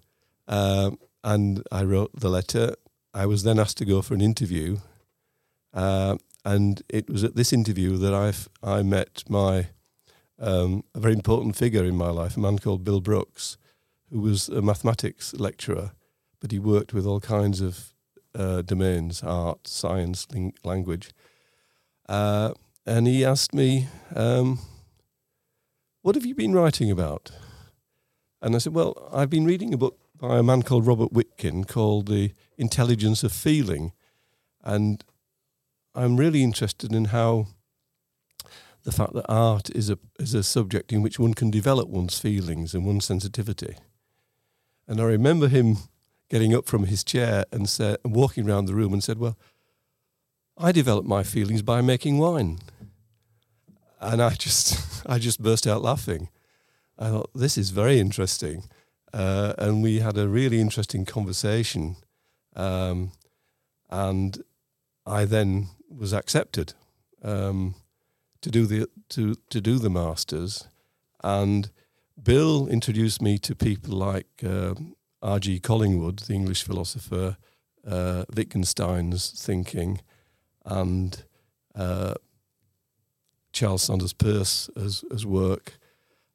Um, 0.49 0.99
and 1.27 1.61
I 1.73 1.83
wrote 1.83 2.13
the 2.15 2.31
letter. 2.31 2.77
I 3.13 3.27
was 3.27 3.43
then 3.43 3.59
asked 3.59 3.79
to 3.79 3.85
go 3.85 4.01
for 4.01 4.15
an 4.15 4.21
interview. 4.21 4.79
Uh, 5.75 6.19
and 6.45 6.83
it 6.89 7.11
was 7.11 7.25
at 7.25 7.35
this 7.35 7.53
interview 7.53 7.97
that 7.97 8.15
I've, 8.15 8.49
I 8.63 8.85
met 8.85 9.25
my 9.29 9.67
um, 10.39 10.85
a 10.95 11.01
very 11.01 11.15
important 11.15 11.57
figure 11.57 11.85
in 11.85 11.97
my 11.97 12.11
life, 12.11 12.37
a 12.37 12.41
man 12.41 12.61
called 12.61 12.85
Bill 12.85 13.01
Brooks, 13.01 13.59
who 14.13 14.21
was 14.21 14.49
a 14.49 14.63
mathematics 14.63 15.35
lecturer, 15.35 15.91
but 16.41 16.53
he 16.53 16.61
worked 16.61 16.95
with 16.95 17.07
all 17.07 17.19
kinds 17.19 17.61
of 17.61 17.93
uh, 18.33 18.63
domains 18.63 19.23
art, 19.25 19.67
science, 19.67 20.29
ling- 20.31 20.55
language. 20.63 21.11
Uh, 22.09 22.53
and 22.87 23.09
he 23.09 23.25
asked 23.25 23.53
me, 23.53 23.89
um, 24.15 24.61
What 26.03 26.15
have 26.15 26.27
you 26.27 26.37
been 26.37 26.53
writing 26.53 26.89
about? 26.89 27.33
And 28.41 28.55
I 28.55 28.59
said, 28.59 28.75
Well, 28.75 29.11
I've 29.13 29.31
been 29.31 29.47
reading 29.47 29.75
a 29.75 29.79
book 29.79 29.99
by 30.19 30.39
a 30.39 30.43
man 30.43 30.63
called 30.63 30.87
Robert 30.87 31.13
Witkin 31.13 31.67
called 31.67 32.09
The 32.09 32.33
Intelligence 32.57 33.23
of 33.23 33.33
Feeling. 33.33 33.93
And 34.63 35.05
I'm 35.95 36.17
really 36.17 36.43
interested 36.43 36.93
in 36.93 37.07
how 37.07 37.49
the 38.85 38.93
fact 38.93 39.15
that 39.15 39.27
art 39.29 39.69
is 39.71 39.91
a, 39.91 39.99
is 40.19 40.35
a 40.35 40.43
subject 40.43 40.93
in 40.93 41.03
which 41.03 41.19
one 41.19 41.35
can 41.35 41.51
develop 41.51 41.89
one's 41.89 42.19
feelings 42.19 42.75
and 42.75 42.87
one's 42.87 43.05
sensitivity. 43.05 43.77
And 44.89 45.01
I 45.01 45.05
remember 45.05 45.49
him 45.49 45.79
getting 46.31 46.55
up 46.55 46.67
from 46.67 46.85
his 46.85 47.05
chair 47.05 47.45
and 47.53 47.69
said, 47.69 47.99
walking 48.05 48.49
around 48.49 48.67
the 48.67 48.75
room 48.75 48.93
and 48.93 49.03
said, 49.03 49.19
Well, 49.19 49.37
I 50.57 50.73
developed 50.73 51.09
my 51.09 51.23
feelings 51.23 51.63
by 51.63 51.81
making 51.81 52.19
wine. 52.19 52.61
And 54.01 54.23
I 54.23 54.31
just, 54.31 55.03
I 55.07 55.19
just 55.19 55.43
burst 55.43 55.67
out 55.67 55.83
laughing. 55.83 56.29
I 56.99 57.11
thought, 57.11 57.31
this 57.35 57.59
is 57.59 57.71
very 57.71 57.99
interesting. 57.99 58.65
Uh, 59.17 59.55
and 59.57 59.83
we 59.83 60.01
had 60.01 60.19
a 60.19 60.29
really 60.29 60.61
interesting 60.61 61.07
conversation. 61.07 61.97
Um, 62.55 63.13
and 63.89 64.45
I 65.07 65.25
then 65.25 65.69
was 65.89 66.13
accepted 66.13 66.75
um, 67.23 67.75
to 68.43 68.51
do 68.51 68.67
the 68.67 68.89
to 69.11 69.37
to 69.49 69.61
do 69.63 69.79
the 69.79 69.89
masters, 69.89 70.69
and 71.25 71.71
Bill 72.23 72.69
introduced 72.69 73.23
me 73.23 73.39
to 73.39 73.55
people 73.55 73.95
like 73.95 74.27
uh, 74.45 74.75
R.G. 75.23 75.61
Collingwood, 75.61 76.19
the 76.21 76.35
English 76.35 76.63
philosopher, 76.65 77.39
uh, 77.87 78.25
Wittgenstein's 78.35 79.31
thinking, 79.31 80.01
and 80.67 81.25
uh, 81.75 82.15
Charles 83.53 83.83
Sanders 83.83 84.13
Peirce 84.13 84.69
as, 84.77 85.05
as 85.11 85.25
work, 85.25 85.79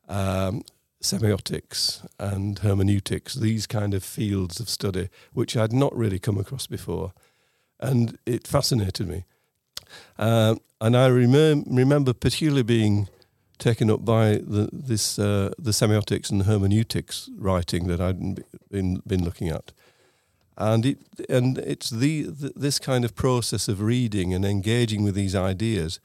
um, 0.08 0.64
semiotics 1.02 2.08
and 2.20 2.60
hermeneutics, 2.60 3.34
these 3.34 3.68
kind 3.68 3.94
of 3.94 4.04
fields 4.04 4.60
of 4.60 4.70
study, 4.70 5.10
which 5.34 5.58
I'd 5.58 5.74
not 5.74 5.96
really 5.96 6.20
come 6.20 6.38
across 6.38 6.68
before. 6.68 7.14
And 7.80 8.18
it 8.26 8.48
fascinated 8.48 9.08
me. 9.08 9.26
Um, 10.18 10.60
and 10.80 10.96
I 10.96 11.10
remem- 11.10 11.66
remember 11.68 12.14
particularly 12.14 12.64
being 12.64 13.08
taken 13.62 13.90
up 13.92 14.04
by 14.04 14.42
the, 14.44 14.70
this 14.74 15.20
uh, 15.20 15.52
the 15.58 15.72
semiotics 15.72 16.32
and 16.32 16.44
hermeneutics 16.44 17.30
writing 17.38 17.88
that 17.88 18.02
I'd 18.02 18.44
been 18.70 19.02
been 19.06 19.24
looking 19.24 19.50
at, 19.50 19.72
and 20.58 20.86
it 20.86 20.98
and 21.30 21.58
it's 21.60 21.90
the, 21.90 22.24
the 22.24 22.52
this 22.56 22.80
kind 22.80 23.06
of 23.06 23.16
process 23.16 23.68
of 23.68 23.82
reading 23.82 24.34
and 24.34 24.44
engaging 24.44 25.04
with 25.04 25.16
these 25.16 25.36
ideas, 25.36 26.00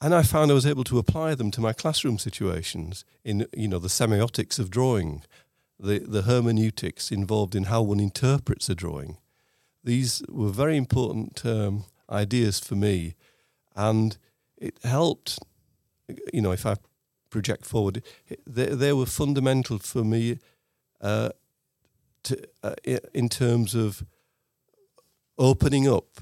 and 0.00 0.14
I 0.14 0.22
found 0.22 0.50
I 0.50 0.54
was 0.54 0.66
able 0.66 0.84
to 0.84 0.98
apply 0.98 1.34
them 1.34 1.50
to 1.52 1.60
my 1.60 1.72
classroom 1.72 2.18
situations 2.18 3.04
in 3.24 3.46
you 3.56 3.68
know 3.68 3.78
the 3.78 3.88
semiotics 3.88 4.58
of 4.58 4.70
drawing, 4.70 5.22
the 5.78 5.98
the 5.98 6.22
hermeneutics 6.22 7.10
involved 7.10 7.54
in 7.54 7.64
how 7.64 7.82
one 7.82 8.00
interprets 8.00 8.68
a 8.68 8.74
drawing. 8.74 9.18
These 9.84 10.22
were 10.28 10.50
very 10.50 10.76
important 10.76 11.46
um, 11.46 11.84
ideas 12.10 12.58
for 12.60 12.74
me, 12.74 13.14
and 13.74 14.18
it 14.56 14.78
helped 14.82 15.38
you 16.32 16.40
know, 16.40 16.52
if 16.52 16.66
I 16.66 16.76
project 17.30 17.64
forward, 17.64 18.02
they, 18.46 18.66
they 18.66 18.92
were 18.92 19.06
fundamental 19.06 19.78
for 19.78 20.04
me 20.04 20.38
uh, 21.00 21.30
to, 22.24 22.48
uh, 22.62 22.74
in 23.12 23.28
terms 23.28 23.74
of 23.74 24.04
opening 25.38 25.88
up 25.88 26.20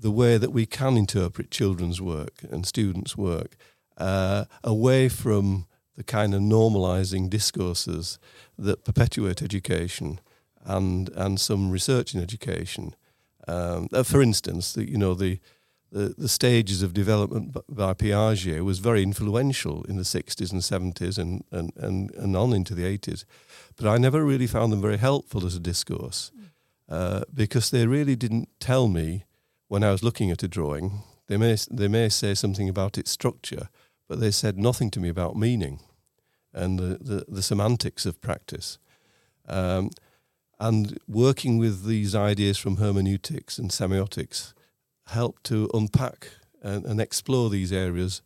the 0.00 0.10
way 0.10 0.38
that 0.38 0.50
we 0.50 0.66
can 0.66 0.96
interpret 0.96 1.50
children's 1.50 2.00
work 2.00 2.42
and 2.50 2.66
students' 2.66 3.16
work 3.16 3.56
uh, 3.98 4.46
away 4.64 5.08
from 5.08 5.66
the 5.96 6.02
kind 6.02 6.34
of 6.34 6.40
normalizing 6.40 7.28
discourses 7.28 8.18
that 8.58 8.84
perpetuate 8.84 9.42
education 9.42 10.18
and 10.64 11.10
and 11.10 11.40
some 11.40 11.70
research 11.70 12.14
in 12.14 12.22
education. 12.22 12.94
Um, 13.48 13.88
for 14.04 14.22
instance, 14.22 14.72
the, 14.72 14.88
you 14.88 14.96
know 14.96 15.14
the 15.14 15.38
the, 15.92 16.14
the 16.16 16.28
stages 16.28 16.82
of 16.82 16.94
development 16.94 17.52
by 17.68 17.94
Piaget 17.94 18.64
was 18.64 18.78
very 18.78 19.02
influential 19.02 19.82
in 19.84 19.96
the 19.96 20.04
60s 20.04 20.52
and 20.52 20.62
70s 20.62 21.18
and, 21.18 21.42
and, 21.50 21.72
and, 21.76 22.14
and 22.14 22.36
on 22.36 22.52
into 22.52 22.74
the 22.74 22.84
80s. 22.84 23.24
But 23.76 23.88
I 23.88 23.98
never 23.98 24.24
really 24.24 24.46
found 24.46 24.72
them 24.72 24.80
very 24.80 24.98
helpful 24.98 25.44
as 25.44 25.56
a 25.56 25.60
discourse 25.60 26.30
uh, 26.88 27.22
because 27.34 27.70
they 27.70 27.88
really 27.88 28.14
didn't 28.14 28.48
tell 28.60 28.86
me 28.86 29.24
when 29.70 29.84
I 29.84 29.92
was 29.92 30.02
looking 30.02 30.32
at 30.32 30.42
a 30.42 30.48
drawing. 30.48 31.04
They 31.28 31.36
may, 31.36 31.56
they 31.70 31.86
may 31.86 32.08
say 32.08 32.34
something 32.34 32.68
about 32.68 32.98
its 32.98 33.12
structure, 33.12 33.68
but 34.08 34.18
they 34.18 34.32
said 34.32 34.58
nothing 34.58 34.90
to 34.90 35.00
me 35.00 35.08
about 35.08 35.36
meaning 35.36 35.78
and 36.52 36.76
the, 36.76 36.98
the, 37.00 37.24
the 37.28 37.42
semantics 37.42 38.04
of 38.04 38.20
practice. 38.20 38.78
Um, 39.48 39.90
and 40.58 40.98
working 41.06 41.56
with 41.56 41.84
these 41.86 42.16
ideas 42.16 42.58
from 42.58 42.78
hermeneutics 42.78 43.58
and 43.58 43.70
semiotics 43.70 44.54
helped 45.06 45.44
to 45.44 45.70
unpack 45.72 46.30
and, 46.60 46.84
and 46.84 47.00
explore 47.00 47.48
these 47.48 47.72
areas 47.72 48.22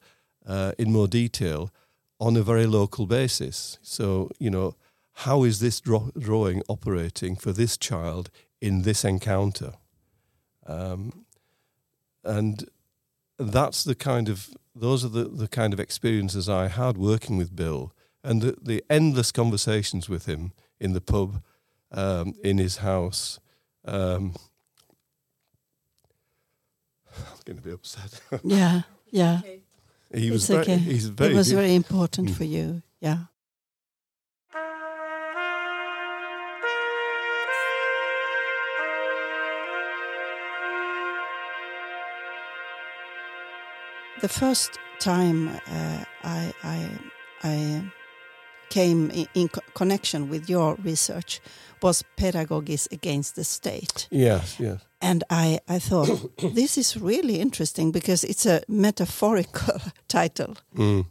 uh, 0.47 0.73
in 0.79 0.91
more 0.91 1.09
detail 1.09 1.71
on 2.19 2.39
a 2.39 2.43
very 2.43 2.65
local 2.65 3.05
basis. 3.05 3.79
So, 3.83 4.31
you 4.39 4.49
know, 4.49 4.77
how 5.13 5.45
is 5.45 5.61
this 5.61 5.79
draw- 5.79 6.11
drawing 6.19 6.63
operating 6.69 7.37
for 7.37 7.53
this 7.53 7.77
child 7.77 8.31
in 8.63 8.81
this 8.81 9.05
encounter? 9.05 9.75
Um, 10.67 11.27
and 12.25 12.69
that's 13.39 13.85
the 13.85 13.95
kind 13.95 14.29
of 14.29 14.51
those 14.75 15.05
are 15.05 15.09
the, 15.09 15.25
the 15.25 15.49
kind 15.49 15.73
of 15.73 15.81
experiences 15.81 16.49
I 16.49 16.69
had 16.69 16.97
working 16.97 17.37
with 17.37 17.55
Bill 17.55 17.93
and 18.25 18.43
the, 18.43 18.57
the 18.61 18.83
endless 18.91 19.31
conversations 19.31 20.09
with 20.09 20.27
him 20.27 20.53
in 20.81 20.95
the 20.95 21.01
pub, 21.01 21.43
um, 21.93 22.35
in 22.43 22.59
his 22.59 22.79
house. 22.79 23.39
Um, 23.85 24.35
I'm 27.17 27.41
going 27.45 27.59
to 27.59 27.63
be 27.63 27.71
upset. 27.71 28.21
yeah, 28.43 28.83
yeah. 29.11 29.43
he 30.13 30.31
was 30.31 30.45
It's 30.45 30.47
very, 30.49 30.63
okay. 30.63 30.79
he's 30.79 31.07
very, 31.07 31.33
it 31.33 31.37
was 31.37 31.53
very 31.53 31.75
important 31.75 32.31
for 32.31 32.45
you. 32.45 32.83
Yeah. 33.01 33.19
The 44.25 44.29
first 44.29 44.79
time 45.01 45.49
uh, 45.49 46.05
I, 46.23 46.55
I, 46.63 46.89
I 47.43 47.83
came 48.71 49.11
in, 49.11 49.27
in 49.35 49.49
co- 49.49 49.61
connection 49.75 50.31
with 50.31 50.49
your 50.49 50.77
research 50.77 51.43
was 51.83 52.03
Pedagogies 52.17 52.91
Against 52.91 53.37
the 53.37 53.45
State. 53.45 54.09
yes, 54.11 54.59
yes. 54.59 54.81
And 55.03 55.25
I, 55.29 55.61
I 55.69 55.79
thought, 55.79 56.39
this 56.55 56.79
is 56.79 56.97
really 56.97 57.39
interesting 57.39 57.93
because 57.93 58.25
it's 58.25 58.47
a 58.47 58.63
metaphorical 58.67 59.79
title. 60.09 60.57
Mm. 60.75 61.05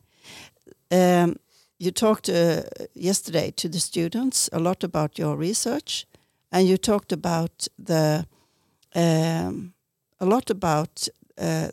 Um, 0.89 1.35
you 1.77 1.91
talked 1.91 2.29
uh, 2.29 2.63
yesterday 2.95 3.51
to 3.57 3.69
the 3.69 3.79
students 3.79 4.49
a 4.51 4.59
lot 4.59 4.83
about 4.83 5.19
your 5.19 5.37
research, 5.37 6.07
and 6.51 6.67
you 6.67 6.77
talked 6.77 7.11
about 7.11 7.67
the 7.77 8.25
um, 8.95 9.75
a 10.19 10.25
lot 10.25 10.49
about 10.49 11.07
uh, 11.37 11.67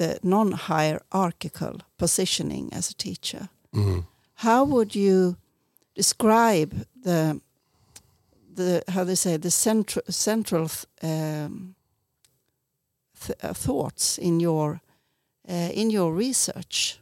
the 0.00 0.18
non-hierarchical 0.22 1.80
positioning 1.98 2.72
as 2.72 2.90
a 2.90 2.94
teacher. 2.94 3.48
Mm. 3.74 4.04
How 4.34 4.64
would 4.64 4.94
you 4.94 5.36
describe 5.94 6.74
the 7.04 7.40
the 8.56 8.82
how 8.88 9.04
they 9.04 9.16
say 9.16 9.38
the 9.38 9.50
central 9.50 10.02
central 10.08 10.68
th- 10.68 10.86
um, 11.02 11.74
th- 13.26 13.38
uh, 13.44 13.52
thoughts 13.54 14.18
in 14.18 14.40
your 14.40 14.80
uh, 15.48 15.70
in 15.74 15.90
your 15.90 16.16
research? 16.18 16.98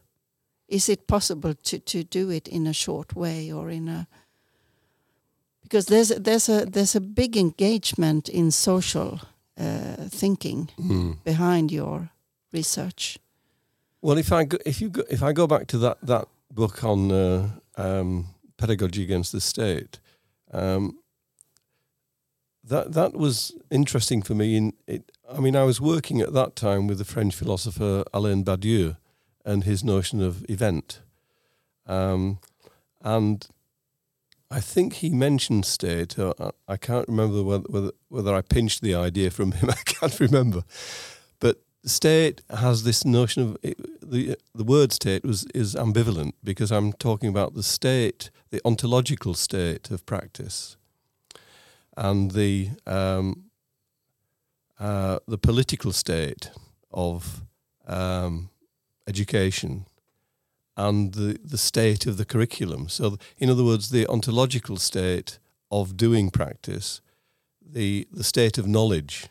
Is 0.68 0.88
it 0.88 1.06
possible 1.06 1.54
to, 1.54 1.78
to 1.78 2.02
do 2.10 2.30
it 2.30 2.48
in 2.48 2.66
a 2.66 2.72
short 2.74 3.14
way 3.14 3.52
or 3.52 3.70
in 3.70 3.88
a 3.88 4.06
because 5.62 5.86
there's 5.86 6.10
a, 6.10 6.20
there's 6.20 6.48
a 6.48 6.64
there's 6.66 6.96
a 6.96 7.00
big 7.00 7.36
engagement 7.36 8.28
in 8.28 8.50
social 8.50 9.18
uh, 9.60 10.08
thinking 10.18 10.68
Mm. 10.76 11.16
behind 11.24 11.70
your 11.70 12.10
research. 12.52 13.18
Well, 14.00 14.18
if 14.18 14.32
I 14.32 14.44
go, 14.44 14.58
if 14.64 14.80
you 14.80 14.90
go, 14.90 15.02
if 15.10 15.22
I 15.22 15.32
go 15.32 15.46
back 15.46 15.66
to 15.68 15.78
that 15.78 15.98
that 16.02 16.28
book 16.50 16.84
on 16.84 17.10
uh, 17.10 17.48
um, 17.76 18.26
pedagogy 18.56 19.02
against 19.02 19.32
the 19.32 19.40
state, 19.40 19.98
um, 20.52 20.98
that 22.64 22.92
that 22.92 23.14
was 23.14 23.52
interesting 23.70 24.22
for 24.22 24.34
me. 24.34 24.56
In 24.56 24.72
it, 24.86 25.10
I 25.30 25.40
mean, 25.40 25.56
I 25.56 25.64
was 25.64 25.80
working 25.80 26.20
at 26.20 26.32
that 26.32 26.54
time 26.54 26.86
with 26.86 26.98
the 26.98 27.04
French 27.04 27.34
philosopher 27.34 28.04
Alain 28.12 28.44
Badiou 28.44 28.96
and 29.44 29.64
his 29.64 29.82
notion 29.82 30.22
of 30.22 30.48
event, 30.48 31.00
um, 31.86 32.38
and 33.02 33.46
I 34.50 34.60
think 34.60 34.94
he 34.94 35.10
mentioned 35.10 35.66
state. 35.66 36.18
Uh, 36.18 36.32
I- 36.68 36.76
can't 36.76 37.08
remember 37.08 37.42
whether, 37.42 37.64
whether 37.68 37.92
whether 38.08 38.34
I 38.34 38.42
pinched 38.42 38.80
the 38.82 38.94
idea 38.94 39.30
from 39.30 39.52
him. 39.52 39.70
I 39.70 39.82
can't 39.84 40.18
remember, 40.20 40.62
state 41.88 42.42
has 42.50 42.82
this 42.84 43.04
notion 43.04 43.42
of 43.42 43.56
it, 43.62 43.78
the 44.02 44.36
the 44.54 44.64
word 44.64 44.92
state 44.92 45.24
was 45.24 45.46
is 45.54 45.74
ambivalent 45.74 46.32
because 46.42 46.70
I'm 46.70 46.92
talking 46.92 47.28
about 47.28 47.54
the 47.54 47.62
state, 47.62 48.30
the 48.50 48.60
ontological 48.64 49.34
state 49.34 49.90
of 49.90 50.04
practice, 50.06 50.76
and 51.96 52.32
the 52.32 52.70
um, 52.86 53.44
uh, 54.78 55.18
the 55.26 55.38
political 55.38 55.92
state 55.92 56.50
of 56.92 57.42
um, 57.86 58.50
education, 59.06 59.86
and 60.76 61.14
the 61.14 61.38
the 61.44 61.58
state 61.58 62.06
of 62.06 62.16
the 62.16 62.24
curriculum. 62.24 62.88
So, 62.88 63.18
in 63.38 63.50
other 63.50 63.64
words, 63.64 63.90
the 63.90 64.06
ontological 64.06 64.76
state 64.76 65.38
of 65.70 65.96
doing 65.96 66.30
practice, 66.30 67.00
the 67.60 68.06
the 68.12 68.24
state 68.24 68.58
of 68.58 68.66
knowledge 68.66 69.28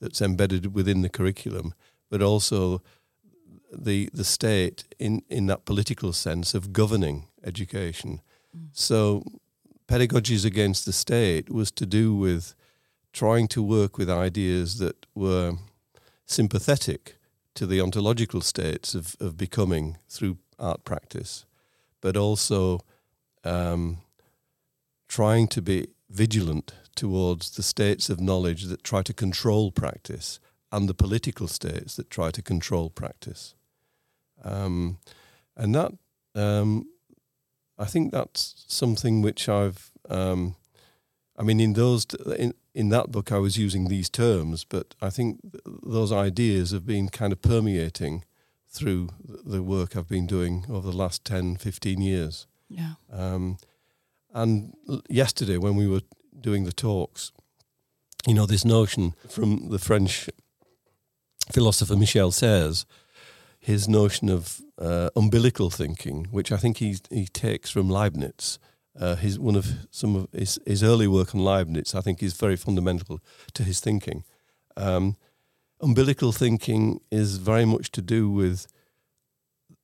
that's 0.00 0.20
embedded 0.20 0.74
within 0.74 1.02
the 1.02 1.08
curriculum, 1.08 1.72
but 2.14 2.22
also 2.22 2.80
the 3.72 4.08
the 4.14 4.22
state 4.22 4.84
in, 5.00 5.22
in 5.28 5.46
that 5.46 5.64
political 5.64 6.12
sense 6.12 6.54
of 6.54 6.72
governing 6.72 7.26
education. 7.42 8.20
So 8.72 9.24
pedagogies 9.88 10.44
against 10.44 10.84
the 10.84 10.92
state 10.92 11.50
was 11.50 11.72
to 11.72 11.84
do 11.84 12.14
with 12.14 12.54
trying 13.12 13.48
to 13.48 13.64
work 13.64 13.98
with 13.98 14.08
ideas 14.08 14.78
that 14.78 15.06
were 15.12 15.54
sympathetic 16.24 17.16
to 17.54 17.66
the 17.66 17.80
ontological 17.80 18.40
states 18.40 18.94
of, 18.94 19.16
of 19.18 19.36
becoming 19.36 19.98
through 20.08 20.38
art 20.56 20.84
practice, 20.84 21.46
but 22.00 22.16
also 22.16 22.78
um, 23.42 23.98
trying 25.08 25.48
to 25.48 25.60
be 25.60 25.88
vigilant 26.08 26.74
towards 26.94 27.50
the 27.50 27.62
states 27.64 28.08
of 28.08 28.20
knowledge 28.20 28.66
that 28.66 28.84
try 28.84 29.02
to 29.02 29.12
control 29.12 29.72
practice 29.72 30.38
and 30.74 30.88
the 30.88 30.94
political 30.94 31.46
states 31.46 31.94
that 31.94 32.10
try 32.10 32.30
to 32.32 32.42
control 32.42 32.90
practice. 32.90 33.54
Um, 34.42 34.98
and 35.56 35.72
that, 35.74 35.92
um, 36.34 36.88
I 37.78 37.84
think 37.84 38.12
that's 38.12 38.64
something 38.66 39.22
which 39.22 39.48
I've, 39.48 39.92
um, 40.10 40.56
I 41.36 41.44
mean, 41.44 41.60
in 41.60 41.74
those, 41.74 42.06
in, 42.36 42.54
in 42.74 42.88
that 42.88 43.12
book, 43.12 43.30
I 43.30 43.38
was 43.38 43.56
using 43.56 43.86
these 43.86 44.10
terms, 44.10 44.64
but 44.64 44.96
I 45.00 45.10
think 45.10 45.40
th- 45.42 45.62
those 45.84 46.10
ideas 46.10 46.72
have 46.72 46.84
been 46.84 47.08
kind 47.08 47.32
of 47.32 47.40
permeating 47.40 48.24
through 48.68 49.10
the 49.24 49.62
work 49.62 49.96
I've 49.96 50.08
been 50.08 50.26
doing 50.26 50.66
over 50.68 50.90
the 50.90 50.96
last 50.96 51.24
10, 51.24 51.56
15 51.56 52.00
years. 52.02 52.48
Yeah. 52.68 52.94
Um, 53.12 53.58
and 54.32 54.74
l- 54.88 55.02
yesterday, 55.08 55.56
when 55.56 55.76
we 55.76 55.86
were 55.86 56.02
doing 56.40 56.64
the 56.64 56.72
talks, 56.72 57.30
you 58.26 58.34
know, 58.34 58.46
this 58.46 58.64
notion 58.64 59.14
from 59.28 59.68
the 59.68 59.78
French 59.78 60.28
philosopher 61.52 61.96
Michel 61.96 62.30
Serres, 62.30 62.86
his 63.58 63.88
notion 63.88 64.28
of 64.28 64.60
uh, 64.78 65.10
umbilical 65.16 65.70
thinking, 65.70 66.26
which 66.30 66.52
I 66.52 66.56
think 66.56 66.78
he 66.78 66.96
he 67.10 67.26
takes 67.26 67.70
from 67.70 67.88
Leibniz. 67.88 68.58
Uh, 68.98 69.16
his 69.16 69.38
one 69.38 69.56
of 69.56 69.66
some 69.90 70.14
of 70.14 70.28
his, 70.32 70.58
his 70.66 70.82
early 70.82 71.08
work 71.08 71.34
on 71.34 71.44
Leibniz, 71.44 71.94
I 71.94 72.00
think, 72.00 72.22
is 72.22 72.34
very 72.34 72.56
fundamental 72.56 73.20
to 73.54 73.62
his 73.62 73.80
thinking. 73.80 74.24
Um, 74.76 75.16
umbilical 75.80 76.32
thinking 76.32 77.00
is 77.10 77.38
very 77.38 77.64
much 77.64 77.90
to 77.92 78.02
do 78.02 78.30
with 78.30 78.66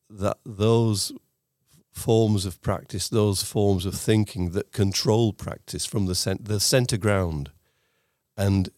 that 0.08 0.38
those 0.44 1.12
forms 1.92 2.46
of 2.46 2.60
practice, 2.60 3.08
those 3.08 3.42
forms 3.42 3.84
of 3.84 3.94
thinking 3.94 4.50
that 4.50 4.72
control 4.72 5.32
practice 5.32 5.86
from 5.86 6.06
the 6.06 6.14
cent- 6.14 6.44
the 6.44 6.60
center 6.60 6.96
ground, 6.96 7.50
and 8.36 8.70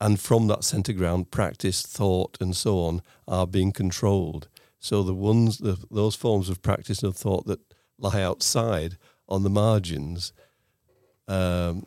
and 0.00 0.20
from 0.20 0.46
that 0.48 0.64
center 0.64 0.92
ground, 0.92 1.30
practice, 1.30 1.82
thought, 1.82 2.36
and 2.40 2.54
so 2.56 2.80
on 2.80 3.02
are 3.26 3.46
being 3.46 3.72
controlled. 3.72 4.48
So 4.78 5.02
the 5.02 5.14
ones, 5.14 5.58
the, 5.58 5.76
those 5.90 6.14
forms 6.14 6.48
of 6.48 6.62
practice 6.62 7.02
and 7.02 7.14
thought 7.16 7.46
that 7.46 7.60
lie 7.98 8.22
outside 8.22 8.96
on 9.28 9.42
the 9.42 9.50
margins 9.50 10.32
um, 11.26 11.84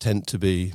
tend 0.00 0.26
to 0.28 0.38
be 0.38 0.72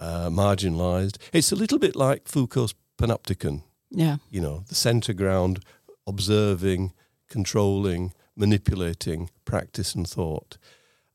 uh, 0.00 0.28
marginalized. 0.28 1.16
It's 1.32 1.50
a 1.52 1.56
little 1.56 1.78
bit 1.78 1.96
like 1.96 2.28
Foucault's 2.28 2.74
panopticon 2.98 3.62
Yeah. 3.90 4.18
you 4.30 4.40
know, 4.40 4.64
the 4.68 4.74
center 4.74 5.12
ground, 5.14 5.60
observing, 6.06 6.92
controlling, 7.28 8.12
manipulating 8.36 9.30
practice 9.44 9.94
and 9.94 10.06
thought. 10.06 10.58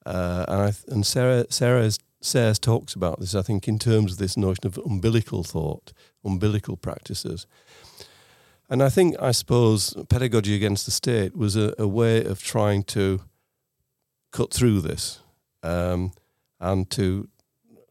Uh, 0.06 0.46
and 0.48 0.62
I, 0.62 0.74
and 0.88 1.06
Serres, 1.06 1.46
Sarah's, 1.52 2.00
Serres 2.21 2.60
talks 2.60 2.93
about 2.95 3.19
this, 3.19 3.34
I 3.36 3.41
think, 3.41 3.67
in 3.67 3.79
terms 3.79 4.13
of 4.13 4.17
this 4.17 4.36
notion 4.36 4.67
of 4.67 4.77
umbilical 4.77 5.43
thought, 5.43 5.93
umbilical 6.23 6.75
practices. 6.75 7.47
And 8.69 8.84
I 8.84 8.89
think, 8.89 9.15
I 9.19 9.32
suppose, 9.32 9.95
pedagogy 10.10 10.55
against 10.55 10.86
the 10.86 10.91
state 10.91 11.36
was 11.36 11.55
a, 11.55 11.73
a 11.77 11.88
way 11.88 12.23
of 12.23 12.43
trying 12.43 12.84
to 12.84 13.21
cut 14.32 14.53
through 14.53 14.82
this 14.82 15.21
um, 15.63 16.12
and 16.60 16.89
to 16.91 17.29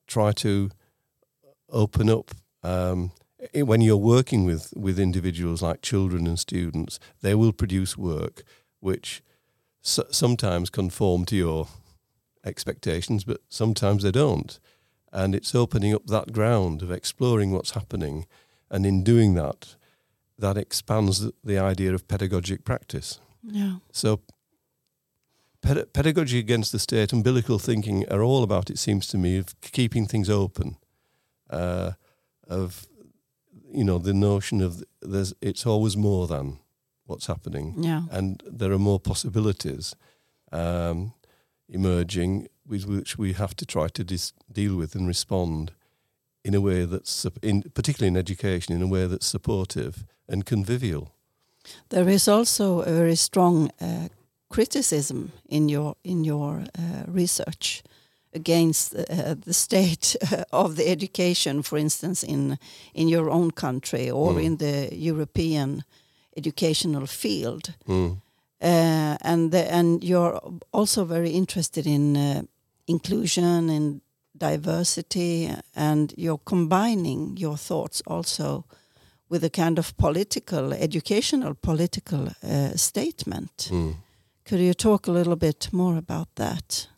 try 0.06 0.32
to 0.32 0.70
open 1.70 2.08
up 2.08 2.30
um, 2.62 3.12
when 3.54 3.80
you're 3.80 3.96
working 3.96 4.44
with, 4.44 4.72
with 4.76 4.98
individuals 4.98 5.62
like 5.62 5.82
children 5.82 6.26
and 6.26 6.38
students, 6.38 6.98
they 7.22 7.34
will 7.34 7.52
produce 7.52 7.96
work 7.96 8.42
which 8.80 9.22
sometimes 9.82 10.70
conform 10.70 11.24
to 11.24 11.36
your 11.36 11.68
expectations, 12.48 13.24
but 13.24 13.40
sometimes 13.48 14.02
they 14.02 14.11
don't. 14.12 14.58
And 15.12 15.34
it's 15.34 15.54
opening 15.54 15.94
up 15.94 16.06
that 16.06 16.32
ground 16.32 16.82
of 16.82 16.90
exploring 16.90 17.52
what's 17.52 17.70
happening. 17.72 18.26
And 18.70 18.84
in 18.87 19.04
doing 19.04 19.34
that, 19.34 19.76
that 20.38 20.56
expands 20.56 21.20
the, 21.20 21.32
the 21.44 21.58
idea 21.58 21.94
of 21.94 22.06
pedagogic 22.08 22.64
practice. 22.64 23.20
Yeah. 23.42 23.76
So 23.92 24.20
ped- 25.62 25.92
pedagogy 25.92 26.38
against 26.38 26.72
the 26.72 26.78
state, 26.78 27.12
umbilical 27.12 27.58
thinking 27.58 28.04
are 28.11 28.22
all 28.22 28.42
about, 28.42 28.70
it 28.70 28.78
seems 28.78 29.06
to 29.08 29.18
me, 29.18 29.38
of 29.38 29.46
keeping 29.61 30.06
things 30.06 30.28
open, 30.30 30.76
uh, 31.50 31.92
of 32.48 32.87
you 33.72 33.84
know 33.84 33.98
the 33.98 34.14
notion 34.14 34.62
of 34.62 34.82
there's 35.02 35.34
it's 35.40 35.66
always 35.66 35.96
more 35.96 36.26
than 36.26 36.58
what's 37.06 37.26
happening, 37.26 37.74
Yeah. 37.78 38.02
and 38.11 38.42
there 38.46 38.72
are 38.72 38.78
more 38.78 39.00
possibilities 39.00 39.94
um, 40.52 41.12
emerging 41.68 42.48
with 42.66 42.87
which 42.87 43.18
we 43.18 43.33
have 43.33 43.54
to 43.57 43.64
try 43.66 43.88
to 43.88 44.04
dis- 44.04 44.33
deal 44.52 44.76
with 44.76 44.94
and 44.94 45.07
respond 45.09 45.72
in 46.44 46.54
a 46.54 46.61
way 46.61 46.85
that's 46.87 47.26
in 47.42 47.62
particularly 47.74 48.09
in 48.09 48.16
education 48.16 48.74
in 48.76 48.83
a 48.83 48.87
way 48.87 49.07
that's 49.09 49.26
supportive 49.26 50.04
and 50.28 50.44
convivial. 50.44 51.12
There 51.88 52.09
is 52.12 52.28
also 52.28 52.81
a 52.81 52.90
very 52.92 53.16
strong 53.16 53.70
uh, 53.81 54.09
criticism 54.48 55.31
in 55.48 55.68
your 55.68 55.94
in 56.04 56.24
your 56.24 56.64
uh, 56.78 57.04
research 57.07 57.83
against 58.35 58.94
uh, 58.94 59.35
the 59.44 59.52
state 59.52 60.16
of 60.52 60.74
the 60.76 60.88
education, 60.90 61.62
for 61.62 61.78
instance, 61.78 62.22
in 62.26 62.59
in 62.94 63.09
your 63.09 63.31
own 63.31 63.50
country 63.50 64.11
or 64.11 64.33
Mm. 64.35 64.44
in 64.44 64.57
the 64.57 64.88
European 64.92 65.83
educational 66.37 67.07
field. 67.07 67.74
Mm. 67.87 68.16
Uh, 68.61 69.16
and 69.21 69.53
the, 69.53 69.73
and 69.73 70.03
you're 70.03 70.40
also 70.73 71.05
very 71.05 71.31
interested 71.31 71.87
in 71.87 72.16
uh, 72.16 72.42
inclusion 72.87 73.71
and 73.71 74.01
diversity, 74.37 75.51
and 75.75 76.14
you're 76.16 76.40
combining 76.44 77.37
your 77.37 77.57
thoughts 77.57 78.03
also 78.07 78.64
with 79.29 79.44
a 79.44 79.51
kind 79.51 79.79
of 79.79 79.97
political, 79.97 80.73
educational 80.73 81.55
political 81.55 82.29
uh, 82.42 82.71
statement. 82.77 83.68
Mm. 83.71 83.94
Could 84.44 84.61
you 84.61 84.75
talk 84.75 85.07
a 85.07 85.12
little 85.12 85.37
bit 85.37 85.68
more 85.73 85.97
about 85.97 86.35
that? 86.35 86.88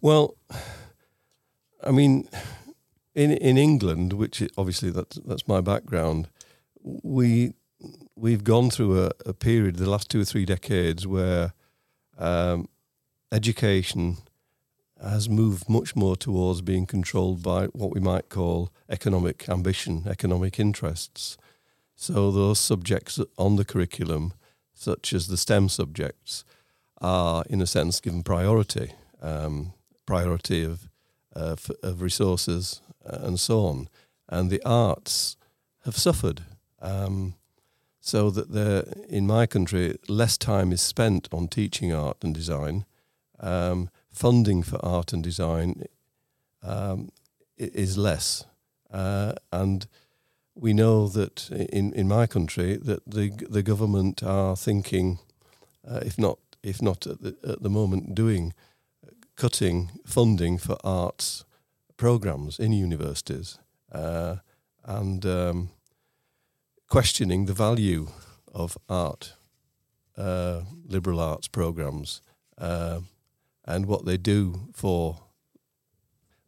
Well, 0.00 0.36
I 1.82 1.90
mean, 1.90 2.28
in 3.14 3.32
in 3.32 3.58
England, 3.58 4.12
which 4.12 4.42
obviously 4.56 4.90
that's 4.90 5.18
that's 5.26 5.48
my 5.48 5.60
background, 5.60 6.28
we 7.02 7.54
we've 8.18 8.44
gone 8.44 8.70
through 8.70 9.04
a, 9.04 9.10
a 9.26 9.32
period, 9.32 9.76
the 9.76 9.88
last 9.88 10.10
two 10.10 10.20
or 10.20 10.24
three 10.24 10.44
decades, 10.44 11.06
where 11.06 11.52
um, 12.18 12.68
education 13.30 14.16
has 15.00 15.28
moved 15.28 15.68
much 15.68 15.94
more 15.94 16.16
towards 16.16 16.60
being 16.60 16.84
controlled 16.84 17.42
by 17.42 17.66
what 17.66 17.94
we 17.94 18.00
might 18.00 18.28
call 18.28 18.70
economic 18.88 19.48
ambition, 19.48 20.02
economic 20.08 20.58
interests. 20.58 21.38
So 21.94 22.30
those 22.30 22.58
subjects 22.58 23.20
on 23.36 23.56
the 23.56 23.64
curriculum, 23.64 24.32
such 24.74 25.12
as 25.12 25.28
the 25.28 25.36
STEM 25.36 25.68
subjects, 25.68 26.44
are 27.00 27.44
in 27.48 27.60
a 27.60 27.66
sense 27.66 28.00
given 28.00 28.22
priority. 28.22 28.92
Um, 29.22 29.72
priority 30.06 30.64
of 30.64 30.88
uh, 31.36 31.52
f- 31.52 31.70
of 31.82 32.02
resources 32.02 32.80
uh, 33.04 33.18
and 33.20 33.38
so 33.38 33.66
on, 33.66 33.88
and 34.28 34.50
the 34.50 34.62
arts 34.64 35.36
have 35.84 35.96
suffered. 35.96 36.42
Um, 36.80 37.34
so 38.08 38.30
that 38.30 38.52
there, 38.52 38.84
in 39.06 39.26
my 39.26 39.44
country, 39.46 39.98
less 40.08 40.38
time 40.38 40.72
is 40.72 40.80
spent 40.80 41.28
on 41.30 41.46
teaching 41.46 41.92
art 41.92 42.16
and 42.24 42.34
design. 42.34 42.86
Um, 43.38 43.90
funding 44.10 44.62
for 44.62 44.82
art 44.82 45.12
and 45.12 45.22
design 45.22 45.84
um, 46.62 47.10
is 47.58 47.98
less, 47.98 48.46
uh, 48.90 49.34
and 49.52 49.86
we 50.54 50.72
know 50.72 51.06
that 51.08 51.50
in, 51.50 51.92
in 51.92 52.08
my 52.08 52.26
country 52.26 52.76
that 52.76 53.02
the 53.06 53.28
the 53.50 53.62
government 53.62 54.22
are 54.22 54.56
thinking, 54.56 55.18
uh, 55.86 56.00
if 56.02 56.18
not 56.18 56.38
if 56.62 56.80
not 56.80 57.06
at 57.06 57.20
the, 57.20 57.36
at 57.46 57.62
the 57.62 57.70
moment 57.70 58.14
doing 58.14 58.54
cutting 59.36 59.90
funding 60.06 60.58
for 60.58 60.76
arts 60.82 61.44
programs 61.96 62.58
in 62.58 62.72
universities 62.72 63.58
uh, 63.92 64.36
and 64.84 65.24
um, 65.26 65.68
questioning 66.88 67.44
the 67.46 67.52
value 67.52 68.08
of 68.54 68.78
art, 68.88 69.34
uh, 70.16 70.62
liberal 70.86 71.20
arts 71.20 71.48
programs, 71.48 72.22
uh, 72.56 73.00
and 73.64 73.86
what 73.86 74.04
they 74.04 74.16
do 74.16 74.68
for 74.72 75.20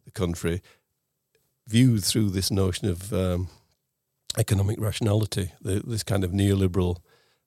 the 0.05 0.11
country, 0.11 0.61
viewed 1.67 2.03
through 2.03 2.29
this 2.29 2.49
notion 2.51 2.89
of 2.89 3.13
um, 3.13 3.47
economic 4.37 4.79
rationality, 4.81 5.51
the, 5.61 5.81
this 5.85 6.03
kind 6.03 6.23
of 6.23 6.31
neoliberal 6.31 6.97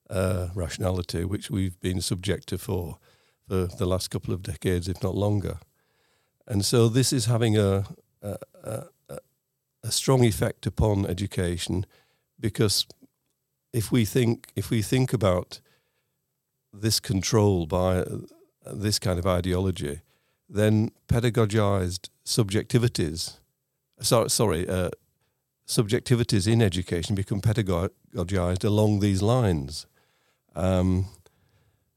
uh, 0.09 0.49
rationality, 0.55 1.25
which 1.25 1.51
we've 1.51 1.79
been 1.81 2.01
subject 2.01 2.49
to 2.49 2.59
for 2.59 2.99
for 3.47 3.67
the 3.67 3.87
last 3.87 4.09
couple 4.11 4.33
of 4.33 4.43
decades, 4.43 4.89
if 4.89 5.03
not 5.03 5.15
longer. 5.15 5.59
And 6.47 6.65
so 6.65 6.89
this 6.89 7.13
is 7.13 7.27
having 7.27 7.59
a, 7.59 7.85
a, 8.23 8.37
a, 8.63 9.19
a 9.83 9.93
strong 9.93 10.25
effect 10.25 10.67
upon 10.67 11.05
education 11.05 11.85
because 12.45 12.87
if 13.73 13.91
we 13.91 14.05
think 14.05 14.49
if 14.55 14.69
we 14.69 14.83
think 14.83 15.15
about 15.15 15.61
this 16.75 17.01
control 17.01 17.65
by 17.65 18.05
this 18.67 18.99
kind 18.99 19.19
of 19.19 19.27
ideology, 19.27 20.03
then 20.47 20.91
pedagogized 21.09 22.11
subjectivities, 22.27 23.39
sorry, 24.01 24.29
sorry, 24.29 24.69
uh, 24.69 24.91
subjectivities 25.67 26.47
in 26.47 26.61
education 26.61 27.15
become 27.15 27.41
pedagogized 27.41 28.63
along 28.63 29.01
these 29.01 29.23
lines, 29.23 29.87
um, 30.55 31.07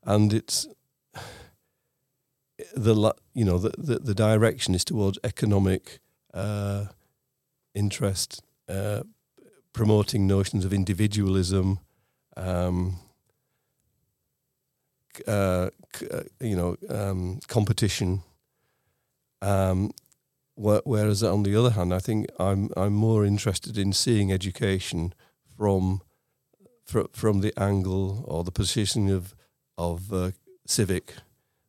and 0.03 0.31
it's 0.31 0.65
the 2.73 3.13
you 3.33 3.43
know 3.43 3.57
the, 3.57 3.73
the, 3.77 3.99
the 3.99 4.15
direction 4.15 4.73
is 4.75 4.85
towards 4.85 5.19
economic 5.25 5.99
uh, 6.33 6.85
interest, 7.75 8.41
uh, 8.69 9.03
promoting 9.77 10.25
notions 10.25 10.65
of 10.65 10.73
individualism, 10.73 11.79
um, 12.35 12.99
uh, 15.27 15.69
uh, 16.11 16.23
you 16.41 16.55
know, 16.55 16.75
um, 16.89 17.39
competition. 17.47 18.23
Um, 19.41 19.91
wh- 20.55 20.83
whereas 20.83 21.21
on 21.21 21.43
the 21.43 21.55
other 21.55 21.69
hand, 21.69 21.93
I 21.93 21.99
think 21.99 22.25
I'm 22.39 22.69
I'm 22.75 22.93
more 22.93 23.23
interested 23.23 23.77
in 23.77 23.93
seeing 23.93 24.31
education 24.31 25.13
from 25.55 26.01
fr- 26.83 27.11
from 27.13 27.41
the 27.41 27.53
angle 27.55 28.25
or 28.27 28.43
the 28.43 28.51
position 28.51 29.09
of 29.09 29.35
of 29.77 30.11
uh, 30.11 30.31
civic 30.65 31.13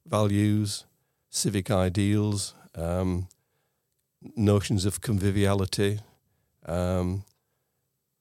values, 0.07 0.87
civic 1.29 1.71
ideals, 1.71 2.55
um, 2.75 3.29
notions 4.35 4.87
of 4.87 5.01
conviviality, 5.01 6.01
um, 6.65 7.25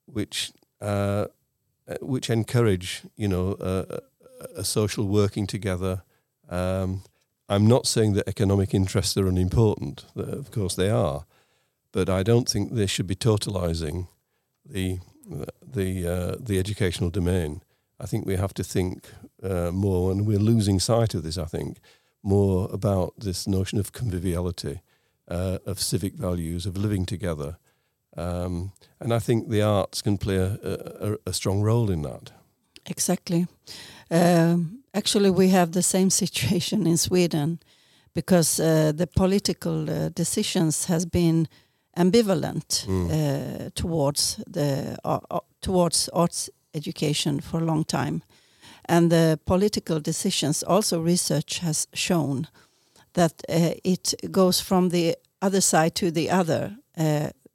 which 0.07 0.51
uh, 0.81 1.27
uh, 1.87 1.95
which 2.01 2.29
encourage 2.29 3.03
you 3.15 3.27
know 3.27 3.55
a, 3.59 3.99
a 4.55 4.63
social 4.63 5.05
working 5.07 5.47
together. 5.47 6.03
Um, 6.49 7.03
I'm 7.49 7.67
not 7.67 7.87
saying 7.87 8.13
that 8.13 8.27
economic 8.27 8.73
interests 8.73 9.15
are 9.17 9.27
unimportant. 9.27 10.05
Of 10.15 10.51
course 10.51 10.75
they 10.75 10.89
are, 10.89 11.25
but 11.91 12.09
I 12.09 12.23
don't 12.23 12.49
think 12.49 12.73
they 12.73 12.87
should 12.87 13.07
be 13.07 13.15
totalising 13.15 14.07
the 14.65 14.99
the 15.61 16.07
uh, 16.07 16.35
the 16.39 16.59
educational 16.59 17.09
domain. 17.09 17.61
I 17.99 18.05
think 18.05 18.25
we 18.25 18.35
have 18.35 18.53
to 18.55 18.63
think 18.63 19.07
uh, 19.41 19.71
more, 19.71 20.11
and 20.11 20.27
we're 20.27 20.39
losing 20.39 20.79
sight 20.79 21.13
of 21.15 21.23
this. 21.23 21.37
I 21.37 21.45
think 21.45 21.79
more 22.21 22.69
about 22.71 23.13
this 23.17 23.47
notion 23.47 23.79
of 23.79 23.91
conviviality, 23.91 24.81
uh, 25.27 25.59
of 25.65 25.79
civic 25.79 26.13
values, 26.13 26.65
of 26.65 26.77
living 26.77 27.05
together, 27.05 27.57
um, 28.17 28.71
and 28.99 29.13
I 29.13 29.19
think 29.19 29.49
the 29.49 29.61
arts 29.61 30.01
can 30.01 30.17
play 30.17 30.37
a, 30.37 30.57
a, 30.63 31.17
a 31.25 31.33
strong 31.33 31.61
role 31.63 31.91
in 31.93 32.01
that. 32.01 32.31
Exactly. 32.85 33.47
Um, 34.09 34.79
actually, 34.93 35.29
we 35.29 35.49
have 35.49 35.71
the 35.71 35.81
same 35.81 36.09
situation 36.23 36.87
in 36.87 36.97
Sweden 36.97 37.59
because 38.13 38.59
uh, 38.59 38.91
the 38.97 39.07
political 39.07 39.89
uh, 39.89 40.09
decisions 40.15 40.85
has 40.85 41.05
been 41.05 41.47
ambivalent 41.97 42.85
Mm. 42.87 43.09
uh, 43.09 43.69
towards 43.73 44.37
the 44.53 44.95
uh, 45.03 45.19
uh, 45.31 45.39
towards 45.61 46.09
arts 46.13 46.49
education 46.73 47.41
for 47.41 47.61
a 47.61 47.65
long 47.65 47.85
time, 47.85 48.21
and 48.89 49.09
the 49.11 49.37
political 49.45 49.99
decisions 49.99 50.63
also 50.63 51.01
research 51.05 51.59
has 51.59 51.87
shown 51.93 52.47
that 53.13 53.33
uh, 53.49 53.71
it 53.83 54.13
goes 54.31 54.61
from 54.61 54.89
the 54.89 55.15
other 55.45 55.61
side 55.61 55.89
to 55.95 56.11
the 56.11 56.29
other. 56.31 56.77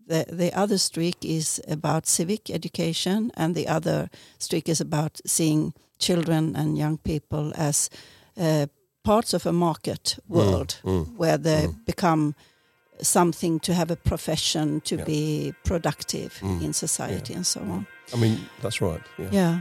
The 0.08 0.24
the 0.38 0.50
other 0.62 0.78
streak 0.78 1.16
is 1.24 1.60
about 1.68 2.06
civic 2.06 2.50
education, 2.50 3.30
and 3.34 3.54
the 3.54 3.68
other 3.68 4.08
streak 4.38 4.68
is 4.68 4.80
about 4.80 5.20
seeing 5.26 5.72
children 5.98 6.56
and 6.56 6.76
young 6.78 6.98
people 6.98 7.52
as 7.56 7.90
uh, 8.40 8.66
parts 9.04 9.34
of 9.34 9.46
a 9.46 9.52
market 9.52 10.18
world 10.28 10.80
mm. 10.84 11.06
where 11.16 11.38
they 11.38 11.66
Mm. 11.66 11.84
become 11.86 12.34
something 13.00 13.60
to 13.60 13.72
have 13.74 13.92
a 13.92 13.96
profession 13.96 14.80
to 14.80 14.94
Yeah. 14.96 15.04
be 15.06 15.52
productive 15.64 16.30
Mm. 16.40 16.62
in 16.62 16.72
society 16.72 17.34
and 17.34 17.46
so 17.46 17.60
on. 17.60 17.86
I 18.14 18.16
mean, 18.16 18.38
that's 18.62 18.80
right. 18.80 19.02
Yeah. 19.18 19.30
Yeah. 19.32 19.60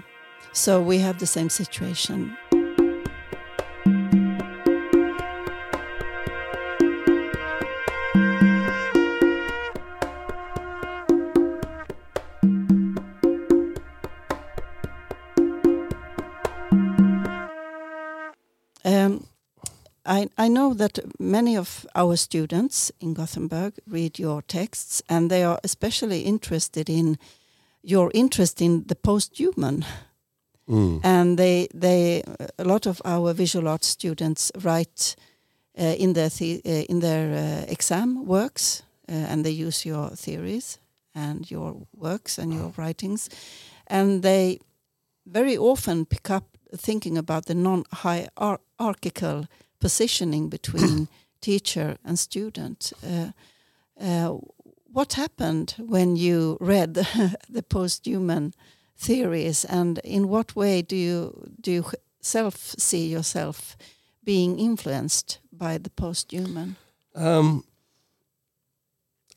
So 0.54 0.82
we 0.88 1.00
have 1.00 1.18
the 1.20 1.26
same 1.28 1.50
situation. 1.50 2.38
I, 20.22 20.46
I 20.46 20.48
know 20.48 20.74
that 20.74 21.00
many 21.20 21.58
of 21.58 21.86
our 21.96 22.16
students 22.16 22.92
in 23.00 23.14
Gothenburg 23.14 23.74
read 23.88 24.20
your 24.20 24.42
texts, 24.42 25.04
and 25.08 25.30
they 25.30 25.44
are 25.44 25.60
especially 25.64 26.22
interested 26.22 26.90
in 26.90 27.18
your 27.84 28.12
interest 28.14 28.62
in 28.62 28.86
the 28.88 28.96
post-human. 28.96 29.86
Mm. 30.68 31.00
And 31.04 31.38
they, 31.38 31.68
they, 31.74 32.24
a 32.58 32.64
lot 32.64 32.86
of 32.86 33.02
our 33.04 33.34
visual 33.34 33.68
arts 33.68 33.88
students 33.88 34.52
write 34.64 35.16
uh, 35.80 35.96
in 35.98 36.14
their 36.14 36.30
the, 36.30 36.62
uh, 36.66 36.70
in 36.90 37.00
their 37.00 37.34
uh, 37.34 37.72
exam 37.72 38.26
works, 38.26 38.84
uh, 39.10 39.14
and 39.14 39.44
they 39.44 39.52
use 39.52 39.86
your 39.86 40.10
theories 40.16 40.80
and 41.14 41.50
your 41.52 41.88
works 41.98 42.38
and 42.38 42.54
your 42.54 42.72
writings, 42.78 43.30
and 43.88 44.22
they 44.22 44.60
very 45.26 45.58
often 45.58 46.06
pick 46.06 46.30
up 46.30 46.44
thinking 46.78 47.18
about 47.18 47.46
the 47.46 47.56
non-hierarchical 47.56 49.46
positioning 49.82 50.50
between 50.50 51.08
teacher 51.42 51.98
and 52.06 52.18
student. 52.18 52.94
Uh, 53.04 53.32
uh, 54.00 54.38
what 54.94 55.14
happened 55.14 55.76
when 55.78 56.16
you 56.16 56.58
read 56.62 56.94
the 57.50 57.64
post-human 57.64 58.54
theories, 58.98 59.66
and 59.66 60.00
in 60.04 60.30
what 60.30 60.56
way 60.56 60.82
do 60.82 60.96
you 60.96 61.52
do 61.60 61.72
you 61.72 61.86
self 62.22 62.56
see 62.78 63.08
yourself 63.08 63.76
being 64.24 64.60
influenced 64.60 65.40
by 65.52 65.78
the 65.78 65.90
post-human? 65.90 66.76
Um, 67.16 67.64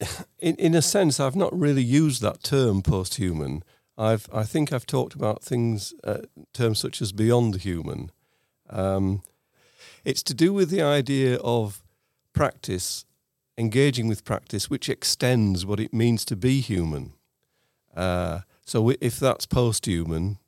in 0.38 0.56
in 0.56 0.74
a 0.74 0.82
sense, 0.82 1.20
I've 1.20 1.36
not 1.36 1.58
really 1.58 1.82
used 1.82 2.22
that 2.22 2.42
term 2.42 2.82
post-human. 2.82 3.62
I've 3.96 4.28
I 4.32 4.44
think 4.44 4.72
I've 4.72 4.86
talked 4.86 5.14
about 5.14 5.44
things 5.44 5.94
uh, 6.04 6.22
terms 6.52 6.78
such 6.78 7.02
as 7.02 7.12
beyond 7.12 7.62
human. 7.62 8.10
Um, 8.70 9.22
it's 10.04 10.22
to 10.24 10.34
do 10.34 10.52
with 10.52 10.70
the 10.70 10.82
idea 10.82 11.36
of 11.36 11.82
practice, 12.32 13.04
engaging 13.56 14.08
with 14.08 14.24
practice, 14.24 14.68
which 14.68 14.88
extends 14.88 15.64
what 15.64 15.80
it 15.80 15.94
means 15.94 16.24
to 16.26 16.36
be 16.36 16.60
human. 16.60 17.12
Uh, 17.96 18.40
so 18.64 18.90
if 19.00 19.18
that's 19.18 19.46
post-human, 19.46 20.38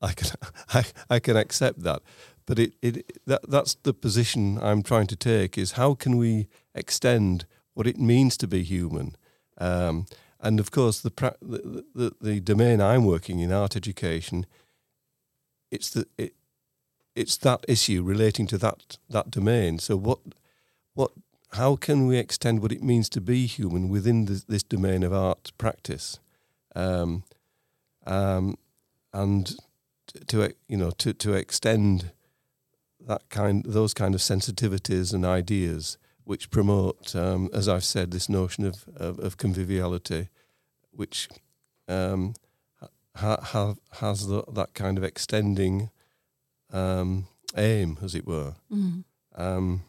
I 0.00 0.12
can 0.12 0.30
I, 0.74 0.84
I 1.08 1.18
can 1.18 1.36
accept 1.36 1.82
that. 1.82 2.02
But 2.46 2.58
it, 2.58 2.74
it 2.82 3.18
that 3.26 3.48
that's 3.48 3.74
the 3.82 3.94
position 3.94 4.58
I'm 4.60 4.82
trying 4.82 5.06
to 5.08 5.16
take 5.16 5.58
is 5.58 5.72
how 5.72 5.94
can 5.94 6.16
we 6.16 6.48
extend 6.74 7.46
what 7.74 7.86
it 7.86 7.98
means 7.98 8.36
to 8.38 8.48
be 8.48 8.62
human? 8.62 9.16
Um, 9.58 10.06
and 10.40 10.58
of 10.58 10.70
course, 10.70 11.00
the, 11.00 11.12
the, 11.42 11.84
the 11.94 12.12
the 12.20 12.40
domain 12.40 12.80
I'm 12.80 13.04
working 13.04 13.40
in, 13.40 13.52
art 13.52 13.76
education, 13.76 14.46
it's 15.70 15.90
the 15.90 16.06
it, 16.16 16.34
it's 17.20 17.36
that 17.36 17.64
issue 17.68 18.02
relating 18.02 18.46
to 18.48 18.58
that 18.58 18.98
that 19.08 19.30
domain. 19.30 19.78
So 19.78 19.96
what 19.96 20.20
what 20.94 21.12
how 21.52 21.76
can 21.76 22.06
we 22.06 22.16
extend 22.16 22.62
what 22.62 22.72
it 22.72 22.82
means 22.82 23.08
to 23.10 23.20
be 23.20 23.46
human 23.46 23.88
within 23.88 24.24
this, 24.24 24.44
this 24.44 24.62
domain 24.62 25.02
of 25.02 25.12
art 25.12 25.52
practice, 25.58 26.18
um, 26.74 27.24
um, 28.06 28.56
and 29.12 29.54
to 30.28 30.54
you 30.66 30.78
know 30.78 30.90
to 30.92 31.12
to 31.12 31.34
extend 31.34 32.12
that 33.06 33.28
kind 33.28 33.64
those 33.64 33.94
kind 33.94 34.14
of 34.14 34.20
sensitivities 34.20 35.12
and 35.12 35.24
ideas 35.24 35.98
which 36.24 36.50
promote, 36.50 37.16
um, 37.16 37.50
as 37.52 37.66
I've 37.68 37.84
said, 37.84 38.10
this 38.10 38.28
notion 38.28 38.64
of 38.64 38.84
of, 38.96 39.18
of 39.18 39.36
conviviality, 39.36 40.28
which 40.90 41.28
um, 41.88 42.34
ha, 43.16 43.36
ha, 43.42 43.74
has 44.00 44.26
the, 44.26 44.44
that 44.52 44.74
kind 44.74 44.96
of 44.96 45.04
extending 45.04 45.90
um, 46.72 47.26
aim, 47.56 47.98
as 48.02 48.14
it 48.14 48.26
were. 48.26 48.54
Mm. 48.72 49.04
Um, 49.34 49.82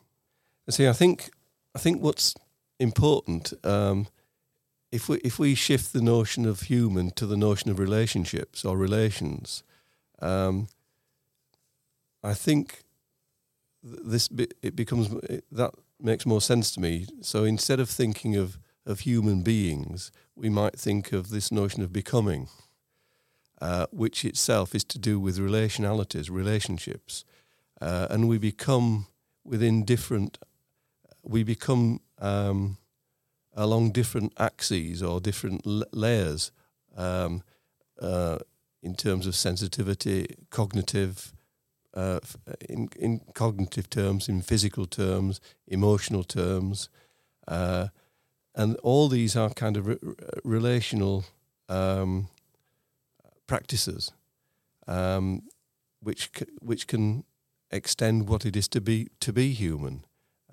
see, 0.69 0.87
I 0.87 0.93
think 0.93 1.29
I 1.75 1.79
think 1.79 2.01
what's 2.01 2.35
important 2.79 3.53
um, 3.63 4.07
if 4.91 5.07
we 5.07 5.17
if 5.17 5.39
we 5.39 5.55
shift 5.55 5.93
the 5.93 6.01
notion 6.01 6.45
of 6.45 6.61
human 6.61 7.11
to 7.11 7.25
the 7.25 7.37
notion 7.37 7.71
of 7.71 7.79
relationships 7.79 8.65
or 8.65 8.77
relations, 8.77 9.63
um, 10.21 10.67
I 12.23 12.33
think 12.33 12.83
this 13.83 14.29
it 14.61 14.75
becomes 14.75 15.09
that 15.51 15.73
makes 15.99 16.25
more 16.25 16.41
sense 16.41 16.71
to 16.71 16.79
me. 16.79 17.07
So 17.21 17.43
instead 17.43 17.79
of 17.79 17.89
thinking 17.89 18.35
of 18.35 18.57
of 18.85 19.01
human 19.01 19.41
beings, 19.41 20.11
we 20.35 20.49
might 20.49 20.77
think 20.77 21.13
of 21.13 21.29
this 21.29 21.51
notion 21.51 21.83
of 21.83 21.93
becoming 21.93 22.47
uh, 23.61 23.85
which 23.91 24.25
itself 24.25 24.73
is 24.73 24.83
to 24.83 24.97
do 24.97 25.19
with 25.19 25.37
relationalities, 25.37 26.29
relationships. 26.31 27.23
Uh, 27.79 28.07
and 28.09 28.27
we 28.27 28.37
become 28.37 29.05
within 29.43 29.85
different, 29.85 30.39
we 31.23 31.43
become 31.43 32.01
um, 32.19 32.77
along 33.53 33.91
different 33.91 34.33
axes 34.37 35.03
or 35.03 35.19
different 35.21 35.61
layers 35.93 36.51
um, 36.97 37.43
uh, 38.01 38.39
in 38.81 38.95
terms 38.95 39.27
of 39.27 39.35
sensitivity, 39.35 40.35
cognitive, 40.49 41.31
uh, 41.93 42.19
in, 42.67 42.89
in 42.99 43.21
cognitive 43.33 43.89
terms, 43.89 44.27
in 44.27 44.41
physical 44.41 44.87
terms, 44.87 45.39
emotional 45.67 46.23
terms. 46.23 46.89
Uh, 47.47 47.87
and 48.55 48.75
all 48.77 49.07
these 49.07 49.35
are 49.35 49.49
kind 49.51 49.77
of 49.77 49.87
re- 49.87 49.97
relational 50.43 51.25
um, 51.69 52.27
practices, 53.51 54.13
um, 54.87 55.41
which 56.01 56.23
which 56.61 56.87
can 56.87 57.23
extend 57.69 58.29
what 58.29 58.45
it 58.45 58.55
is 58.55 58.67
to 58.69 58.79
be 58.79 59.07
to 59.19 59.33
be 59.33 59.47
human. 59.51 60.05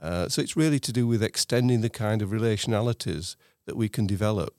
Uh, 0.03 0.29
so 0.29 0.43
it's 0.43 0.57
really 0.57 0.81
to 0.81 0.93
do 0.93 1.07
with 1.07 1.23
extending 1.23 1.81
the 1.81 1.91
kind 2.05 2.23
of 2.23 2.31
relationalities 2.31 3.37
that 3.67 3.77
we 3.77 3.89
can 3.89 4.07
develop 4.07 4.55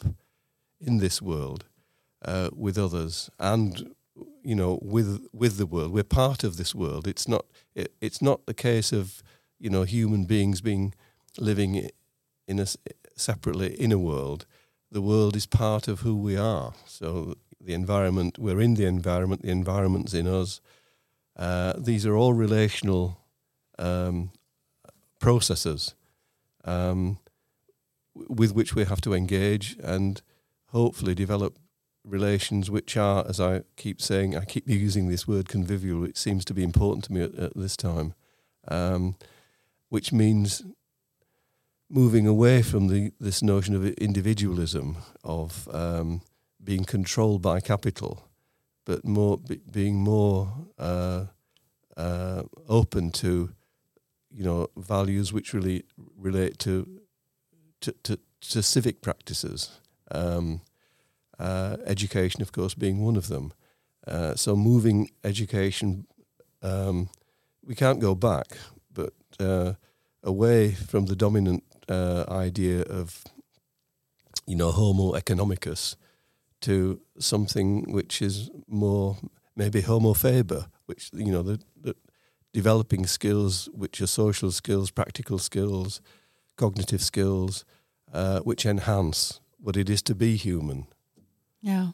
in 0.79 0.99
this 0.99 1.21
world 1.21 1.65
uh, 2.25 2.49
with 2.65 2.77
others, 2.77 3.29
and 3.39 3.93
you 4.43 4.55
know, 4.55 4.79
with 4.81 5.27
with 5.33 5.57
the 5.57 5.65
world. 5.65 5.91
We're 5.91 6.15
part 6.25 6.43
of 6.43 6.55
this 6.55 6.73
world. 6.73 7.07
It's 7.07 7.27
not 7.27 7.45
it, 7.75 7.91
it's 7.99 8.21
not 8.21 8.45
the 8.45 8.53
case 8.53 8.95
of 8.95 9.21
you 9.59 9.69
know 9.69 9.83
human 9.83 10.25
beings 10.25 10.61
being 10.61 10.93
living 11.37 11.89
in 12.47 12.59
a 12.59 12.65
separately 13.15 13.69
in 13.85 13.91
a 13.91 13.97
world. 13.97 14.45
The 14.91 15.01
world 15.01 15.35
is 15.35 15.45
part 15.45 15.87
of 15.87 15.99
who 15.99 16.15
we 16.15 16.37
are. 16.37 16.73
So 16.85 17.35
the 17.61 17.73
environment, 17.73 18.37
we're 18.37 18.61
in 18.61 18.75
the 18.75 18.85
environment, 18.85 19.41
the 19.41 19.51
environment's 19.51 20.13
in 20.13 20.27
us. 20.27 20.61
Uh, 21.35 21.73
these 21.77 22.05
are 22.05 22.15
all 22.15 22.33
relational 22.33 23.19
um, 23.77 24.31
processes 25.19 25.95
um, 26.65 27.19
with 28.13 28.53
which 28.53 28.75
we 28.75 28.85
have 28.85 29.01
to 29.01 29.13
engage 29.13 29.77
and 29.83 30.21
hopefully 30.67 31.15
develop 31.15 31.57
relations 32.05 32.69
which 32.71 32.97
are, 32.97 33.25
as 33.27 33.39
I 33.39 33.63
keep 33.75 34.01
saying, 34.01 34.35
I 34.35 34.45
keep 34.45 34.67
using 34.67 35.07
this 35.07 35.27
word 35.27 35.49
convivial, 35.49 36.03
it 36.03 36.17
seems 36.17 36.45
to 36.45 36.53
be 36.53 36.63
important 36.63 37.05
to 37.05 37.13
me 37.13 37.21
at, 37.21 37.35
at 37.35 37.55
this 37.55 37.77
time, 37.77 38.13
um, 38.67 39.15
which 39.89 40.11
means 40.11 40.63
moving 41.89 42.27
away 42.27 42.61
from 42.61 42.87
the 42.87 43.11
this 43.19 43.41
notion 43.41 43.75
of 43.75 43.85
individualism, 43.85 44.97
of 45.23 45.67
um, 45.73 46.21
being 46.63 46.85
controlled 46.85 47.41
by 47.41 47.59
capital, 47.59 48.27
but 48.85 49.05
more 49.05 49.37
be, 49.37 49.61
being 49.71 49.95
more 49.95 50.51
uh, 50.77 51.25
uh, 51.97 52.43
open 52.67 53.11
to 53.11 53.51
you 54.31 54.43
know 54.43 54.67
values 54.77 55.33
which 55.33 55.53
really 55.53 55.83
relate 56.17 56.59
to 56.59 56.87
to, 57.81 57.91
to, 58.03 58.19
to 58.41 58.61
civic 58.61 59.01
practices. 59.01 59.79
Um, 60.11 60.61
uh, 61.39 61.77
education, 61.85 62.41
of 62.41 62.51
course, 62.51 62.73
being 62.73 62.99
one 62.99 63.15
of 63.15 63.27
them. 63.27 63.53
Uh, 64.05 64.35
so 64.35 64.55
moving 64.55 65.09
education, 65.23 66.05
um, 66.61 67.09
we 67.65 67.75
can't 67.75 67.99
go 67.99 68.15
back, 68.15 68.57
but 68.93 69.13
uh, 69.39 69.73
away 70.23 70.71
from 70.71 71.05
the 71.05 71.15
dominant 71.15 71.63
uh, 71.87 72.25
idea 72.29 72.81
of 72.81 73.23
you 74.45 74.55
know 74.55 74.71
Homo 74.71 75.13
economicus 75.13 75.95
to 76.61 77.01
something 77.19 77.91
which 77.91 78.21
is 78.21 78.49
more 78.67 79.17
maybe 79.55 79.81
homo 79.81 80.13
faber, 80.13 80.67
which 80.85 81.09
you 81.13 81.31
know 81.31 81.43
the, 81.43 81.59
the 81.81 81.95
developing 82.53 83.05
skills 83.07 83.69
which 83.73 84.01
are 84.01 84.07
social 84.07 84.51
skills, 84.51 84.91
practical 84.91 85.39
skills, 85.39 86.01
cognitive 86.55 87.01
skills, 87.01 87.65
uh, 88.13 88.39
which 88.39 88.65
enhance 88.65 89.39
what 89.61 89.77
it 89.77 89.89
is 89.89 90.01
to 90.01 90.15
be 90.15 90.35
human. 90.35 90.87
Yeah. 91.61 91.91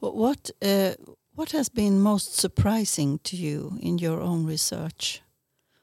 What 0.00 0.50
uh, 0.62 0.92
what 1.34 1.52
has 1.52 1.68
been 1.68 2.00
most 2.00 2.34
surprising 2.34 3.18
to 3.24 3.36
you 3.36 3.78
in 3.80 3.98
your 3.98 4.20
own 4.20 4.46
research? 4.46 5.22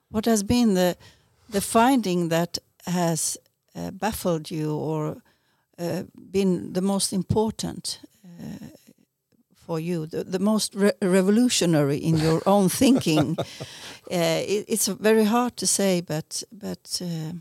What 0.09 0.25
has 0.25 0.43
been 0.43 0.73
the 0.73 0.95
the 1.49 1.61
finding 1.61 2.29
that 2.29 2.57
has 2.85 3.37
uh, 3.75 3.91
baffled 3.91 4.49
you 4.51 4.75
or 4.75 5.17
uh, 5.79 6.03
been 6.31 6.73
the 6.73 6.81
most 6.81 7.13
important 7.13 7.99
uh, 8.23 8.67
for 9.53 9.79
you, 9.79 10.05
the, 10.05 10.23
the 10.23 10.39
most 10.39 10.75
re 10.75 10.91
revolutionary 11.01 11.97
in 11.97 12.17
your 12.17 12.41
own 12.45 12.69
thinking? 12.69 13.37
Uh, 14.11 14.41
it, 14.47 14.65
it's 14.67 14.87
very 14.87 15.25
hard 15.25 15.55
to 15.57 15.65
say, 15.65 16.01
but 16.01 16.43
but 16.51 17.01
uh, 17.01 17.33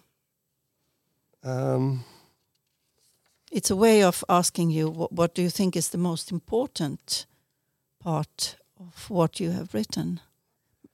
Um, 1.45 2.05
it's 3.53 3.71
a 3.71 3.77
way 3.77 4.03
of 4.03 4.25
asking 4.29 4.71
you 4.71 4.89
what, 4.91 5.13
what 5.13 5.35
do 5.35 5.43
you 5.43 5.51
think 5.51 5.77
is 5.77 5.89
the 5.89 5.99
most 5.99 6.33
important 6.33 7.27
part 8.03 8.57
of 8.81 9.11
what 9.11 9.39
you 9.39 9.51
have 9.53 9.75
written? 9.75 10.21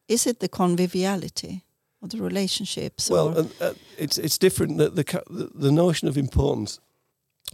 Is 0.08 0.26
it 0.26 0.40
the 0.40 0.48
conviviality 0.48 1.64
or 2.02 2.08
the 2.08 2.18
relationships? 2.18 3.08
well, 3.08 3.28
or, 3.28 3.40
uh, 3.40 3.44
uh, 3.60 3.74
it's 3.96 4.18
it's 4.18 4.38
different. 4.38 4.78
The, 4.78 4.90
the 4.90 5.04
the 5.30 5.50
the 5.54 5.70
notion 5.70 6.08
of 6.08 6.16
importance 6.16 6.80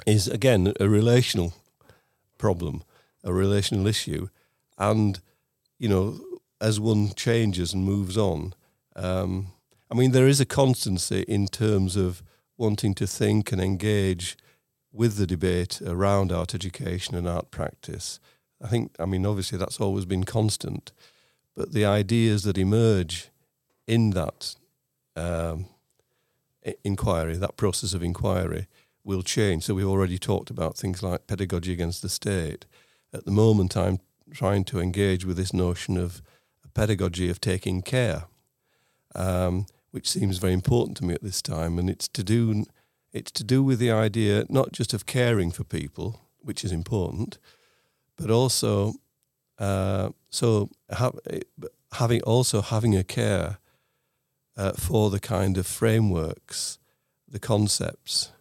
is 0.04 0.28
again 0.28 0.72
a 0.80 0.88
relational 0.88 1.54
problem, 2.38 2.82
a 3.24 3.32
relational 3.32 3.86
issue, 3.86 4.28
and 4.78 5.20
you 5.78 5.88
know, 5.88 6.20
as 6.60 6.80
one 6.80 7.12
changes 7.14 7.72
and 7.72 7.84
moves 7.84 8.16
on, 8.16 8.54
um, 8.94 9.48
I 9.90 9.94
mean, 9.94 10.12
there 10.12 10.26
is 10.26 10.40
a 10.40 10.46
constancy 10.46 11.24
in 11.28 11.46
terms 11.46 11.96
of 11.96 12.22
wanting 12.56 12.94
to 12.94 13.06
think 13.06 13.52
and 13.52 13.60
engage 13.60 14.36
with 14.92 15.16
the 15.16 15.26
debate 15.26 15.82
around 15.82 16.32
art 16.32 16.54
education 16.54 17.14
and 17.14 17.28
art 17.28 17.50
practice. 17.50 18.18
I 18.62 18.68
think, 18.68 18.96
I 18.98 19.04
mean, 19.04 19.26
obviously 19.26 19.58
that's 19.58 19.80
always 19.80 20.06
been 20.06 20.24
constant, 20.24 20.92
but 21.54 21.72
the 21.72 21.84
ideas 21.84 22.42
that 22.44 22.56
emerge 22.56 23.28
in 23.86 24.10
that 24.10 24.56
um, 25.14 25.66
inquiry, 26.82 27.36
that 27.36 27.56
process 27.56 27.92
of 27.92 28.02
inquiry, 28.02 28.66
will 29.06 29.22
change. 29.22 29.64
So 29.64 29.74
we've 29.74 29.86
already 29.86 30.18
talked 30.18 30.50
about 30.50 30.76
things 30.76 31.02
like 31.02 31.28
pedagogy 31.28 31.72
against 31.72 32.02
the 32.02 32.08
state. 32.08 32.66
At 33.14 33.24
the 33.24 33.30
moment, 33.30 33.76
I'm 33.76 34.00
trying 34.34 34.64
to 34.64 34.80
engage 34.80 35.24
with 35.24 35.36
this 35.36 35.54
notion 35.54 35.96
of 35.96 36.20
a 36.64 36.68
pedagogy 36.68 37.30
of 37.30 37.40
taking 37.40 37.82
care, 37.82 38.24
um, 39.14 39.66
which 39.92 40.10
seems 40.10 40.38
very 40.38 40.52
important 40.52 40.96
to 40.98 41.04
me 41.04 41.14
at 41.14 41.22
this 41.22 41.40
time, 41.40 41.78
and 41.78 41.88
it's 41.88 42.08
to 42.08 42.22
do 42.22 42.66
it's 43.12 43.30
to 43.30 43.44
do 43.44 43.62
with 43.62 43.78
the 43.78 43.90
idea 43.90 44.44
not 44.48 44.72
just 44.72 44.92
of 44.92 45.06
caring 45.06 45.50
for 45.50 45.64
people, 45.64 46.20
which 46.40 46.64
is 46.64 46.72
important, 46.72 47.38
but 48.16 48.30
also 48.30 48.94
uh, 49.58 50.10
so 50.28 50.68
ha- 50.92 51.12
having 51.92 52.22
also 52.22 52.60
having 52.60 52.96
a 52.96 53.04
care 53.04 53.58
uh, 54.56 54.72
for 54.72 55.10
the 55.10 55.20
kind 55.20 55.56
of 55.56 55.66
frameworks, 55.66 56.78
the 57.28 57.38
concepts, 57.38 58.32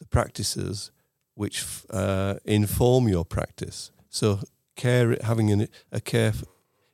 the 0.00 0.06
practices 0.06 0.90
which 1.34 1.64
uh, 1.90 2.34
inform 2.44 3.08
your 3.08 3.24
practice. 3.24 3.92
So 4.08 4.40
care, 4.76 5.16
having 5.22 5.52
an, 5.52 5.68
a 5.92 6.00
care 6.00 6.32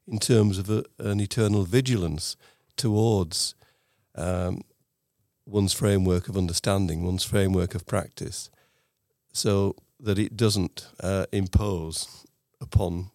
in 0.07 0.19
terms 0.19 0.59
of 0.59 0.69
a, 0.69 0.85
an 0.99 1.21
eternal 1.21 1.65
vigilance 1.65 2.37
towards 2.77 3.55
um, 4.15 4.63
one's 5.47 5.73
framework 5.73 6.29
of 6.29 6.37
understanding, 6.37 7.05
one's 7.05 7.25
framework 7.25 7.75
of 7.75 7.87
practice, 7.87 8.51
so 9.33 9.75
that 9.99 10.19
it 10.19 10.37
doesn't 10.37 10.89
uh, 11.01 11.27
impose 11.33 12.27
upon 12.61 13.11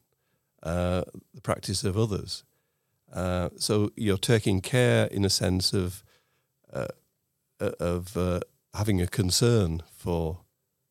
uh, 0.63 1.03
the 1.33 1.41
practice 1.41 1.83
of 1.83 1.97
others. 1.97 2.43
Uh, 3.13 3.49
so 3.57 3.91
you're 3.95 4.17
taking 4.17 4.61
care, 4.61 5.05
in 5.07 5.25
a 5.25 5.29
sense, 5.29 5.73
of 5.73 6.03
uh, 6.73 6.87
uh, 7.59 7.71
of 7.79 8.15
uh, 8.17 8.39
having 8.73 9.01
a 9.01 9.07
concern 9.07 9.81
for 9.91 10.39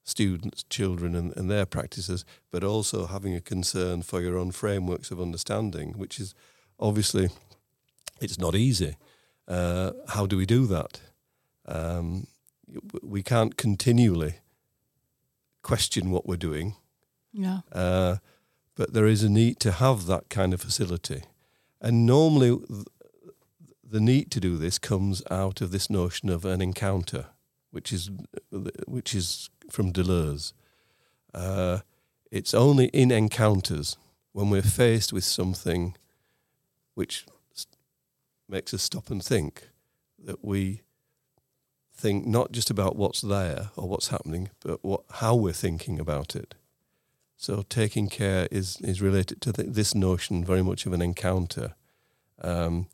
students, 0.04 0.64
children, 0.64 1.14
and, 1.14 1.36
and 1.36 1.50
their 1.50 1.66
practices, 1.66 2.24
but 2.50 2.64
also 2.64 3.06
having 3.06 3.34
a 3.34 3.40
concern 3.40 4.02
for 4.02 4.20
your 4.20 4.36
own 4.36 4.50
frameworks 4.50 5.10
of 5.10 5.20
understanding, 5.20 5.92
which 5.92 6.18
is 6.18 6.34
obviously 6.78 7.30
it's 8.20 8.38
not 8.38 8.54
easy. 8.54 8.96
Uh, 9.48 9.92
how 10.08 10.26
do 10.26 10.36
we 10.36 10.46
do 10.46 10.66
that? 10.66 11.00
Um, 11.66 12.26
we 13.02 13.22
can't 13.22 13.56
continually 13.56 14.34
question 15.62 16.10
what 16.10 16.26
we're 16.26 16.36
doing, 16.36 16.74
yeah. 17.32 17.60
uh, 17.72 18.16
but 18.74 18.92
there 18.92 19.06
is 19.06 19.22
a 19.22 19.28
need 19.28 19.58
to 19.60 19.72
have 19.72 20.06
that 20.06 20.28
kind 20.28 20.54
of 20.54 20.60
facility. 20.60 21.22
And 21.80 22.06
normally, 22.06 22.58
th- 22.58 22.86
the 23.82 24.00
need 24.00 24.30
to 24.30 24.40
do 24.40 24.56
this 24.56 24.78
comes 24.78 25.22
out 25.30 25.60
of 25.60 25.70
this 25.70 25.90
notion 25.90 26.28
of 26.30 26.44
an 26.44 26.60
encounter, 26.60 27.26
which 27.70 27.92
is 27.92 28.10
which 28.86 29.14
is 29.14 29.50
from 29.70 29.92
Deleuze. 29.92 30.52
Uh, 31.32 31.80
it's 32.30 32.54
only 32.54 32.86
in 32.86 33.10
encounters 33.10 33.96
when 34.32 34.50
we're 34.50 34.62
faced 34.62 35.12
with 35.12 35.24
something 35.24 35.96
which 36.94 37.26
makes 38.48 38.74
us 38.74 38.82
stop 38.82 39.10
and 39.10 39.22
think 39.22 39.68
that 40.18 40.44
we 40.44 40.82
think 41.94 42.26
not 42.26 42.52
just 42.52 42.70
about 42.70 42.96
what's 42.96 43.20
there 43.20 43.70
or 43.76 43.88
what's 43.88 44.08
happening, 44.08 44.50
but 44.60 44.82
what 44.84 45.02
how 45.14 45.34
we're 45.34 45.52
thinking 45.52 46.00
about 46.00 46.34
it. 46.34 46.54
So 47.36 47.62
taking 47.68 48.08
care 48.08 48.48
is 48.50 48.78
is 48.80 49.00
related 49.00 49.40
to 49.42 49.52
th- 49.52 49.68
this 49.72 49.94
notion 49.94 50.44
very 50.44 50.62
much 50.62 50.86
of 50.86 50.92
an 50.92 51.02
encounter. 51.02 51.74
Um, 52.42 52.88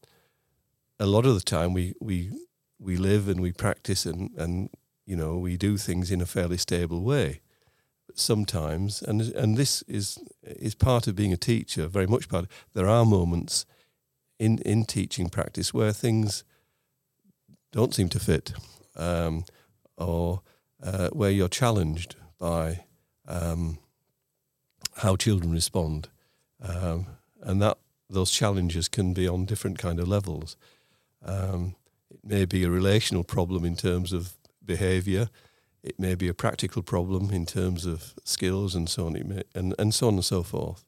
a 0.98 1.06
lot 1.06 1.26
of 1.26 1.34
the 1.34 1.40
time, 1.40 1.72
we 1.72 1.94
we 2.00 2.30
we 2.78 2.96
live 2.96 3.28
and 3.28 3.40
we 3.40 3.52
practice 3.52 4.06
and 4.06 4.30
and 4.36 4.70
you 5.04 5.16
know 5.16 5.36
we 5.38 5.56
do 5.56 5.76
things 5.76 6.10
in 6.10 6.20
a 6.20 6.26
fairly 6.26 6.56
stable 6.56 7.02
way. 7.02 7.40
Sometimes, 8.14 9.02
and 9.02 9.20
and 9.20 9.56
this 9.56 9.82
is 9.82 10.18
is 10.42 10.74
part 10.74 11.06
of 11.06 11.14
being 11.14 11.32
a 11.32 11.36
teacher, 11.36 11.86
very 11.86 12.06
much 12.06 12.28
part. 12.28 12.44
of, 12.44 12.50
There 12.72 12.88
are 12.88 13.04
moments 13.04 13.66
in 14.38 14.58
in 14.58 14.84
teaching 14.84 15.28
practice 15.28 15.74
where 15.74 15.92
things 15.92 16.44
don't 17.72 17.94
seem 17.94 18.08
to 18.08 18.20
fit, 18.20 18.52
um, 18.96 19.44
or 19.96 20.40
uh, 20.82 21.08
where 21.08 21.30
you're 21.30 21.48
challenged 21.48 22.16
by 22.38 22.84
um, 23.28 23.78
how 24.96 25.16
children 25.16 25.52
respond, 25.52 26.08
um, 26.62 27.06
and 27.42 27.60
that 27.60 27.78
those 28.08 28.30
challenges 28.30 28.88
can 28.88 29.12
be 29.12 29.28
on 29.28 29.44
different 29.44 29.78
kind 29.78 30.00
of 30.00 30.08
levels. 30.08 30.56
Um, 31.24 31.74
may 32.26 32.44
be 32.44 32.64
a 32.64 32.70
relational 32.70 33.24
problem 33.24 33.64
in 33.64 33.76
terms 33.76 34.12
of 34.12 34.34
behaviour. 34.64 35.28
It 35.82 35.98
may 35.98 36.14
be 36.14 36.28
a 36.28 36.34
practical 36.34 36.82
problem 36.82 37.30
in 37.30 37.46
terms 37.46 37.86
of 37.86 38.14
skills 38.24 38.74
and 38.74 38.88
so 38.88 39.06
on, 39.06 39.12
may, 39.12 39.42
and, 39.54 39.74
and 39.78 39.94
so 39.94 40.08
on 40.08 40.14
and 40.14 40.24
so 40.24 40.42
forth. 40.42 40.84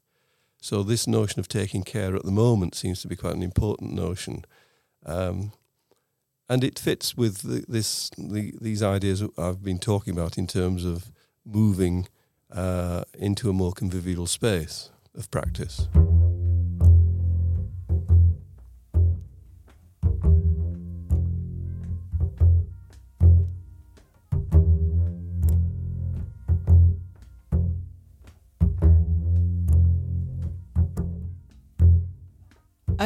So 0.61 0.83
this 0.83 1.07
notion 1.07 1.39
of 1.39 1.47
taking 1.47 1.85
care 1.85 2.17
at 2.17 2.25
the 2.25 2.33
moment 2.33 2.75
seems 2.75 3.01
to 3.03 3.09
be 3.09 3.17
quite 3.17 3.35
an 3.35 3.43
important 3.43 3.93
notion, 3.93 4.45
um, 5.07 5.53
and 6.49 6.65
it 6.65 6.79
fits 6.79 7.17
with 7.17 7.43
the, 7.43 7.65
this 7.69 8.11
the, 8.19 8.55
these 8.61 8.83
ideas 8.83 9.23
I've 9.39 9.63
been 9.63 9.79
talking 9.79 10.19
about 10.19 10.37
in 10.37 10.49
terms 10.49 10.85
of 10.85 11.13
moving 11.45 12.09
uh, 12.51 13.05
into 13.17 13.49
a 13.49 13.53
more 13.53 13.73
convivial 13.73 14.27
space 14.27 14.91
of 15.15 15.31
practice. 15.31 15.87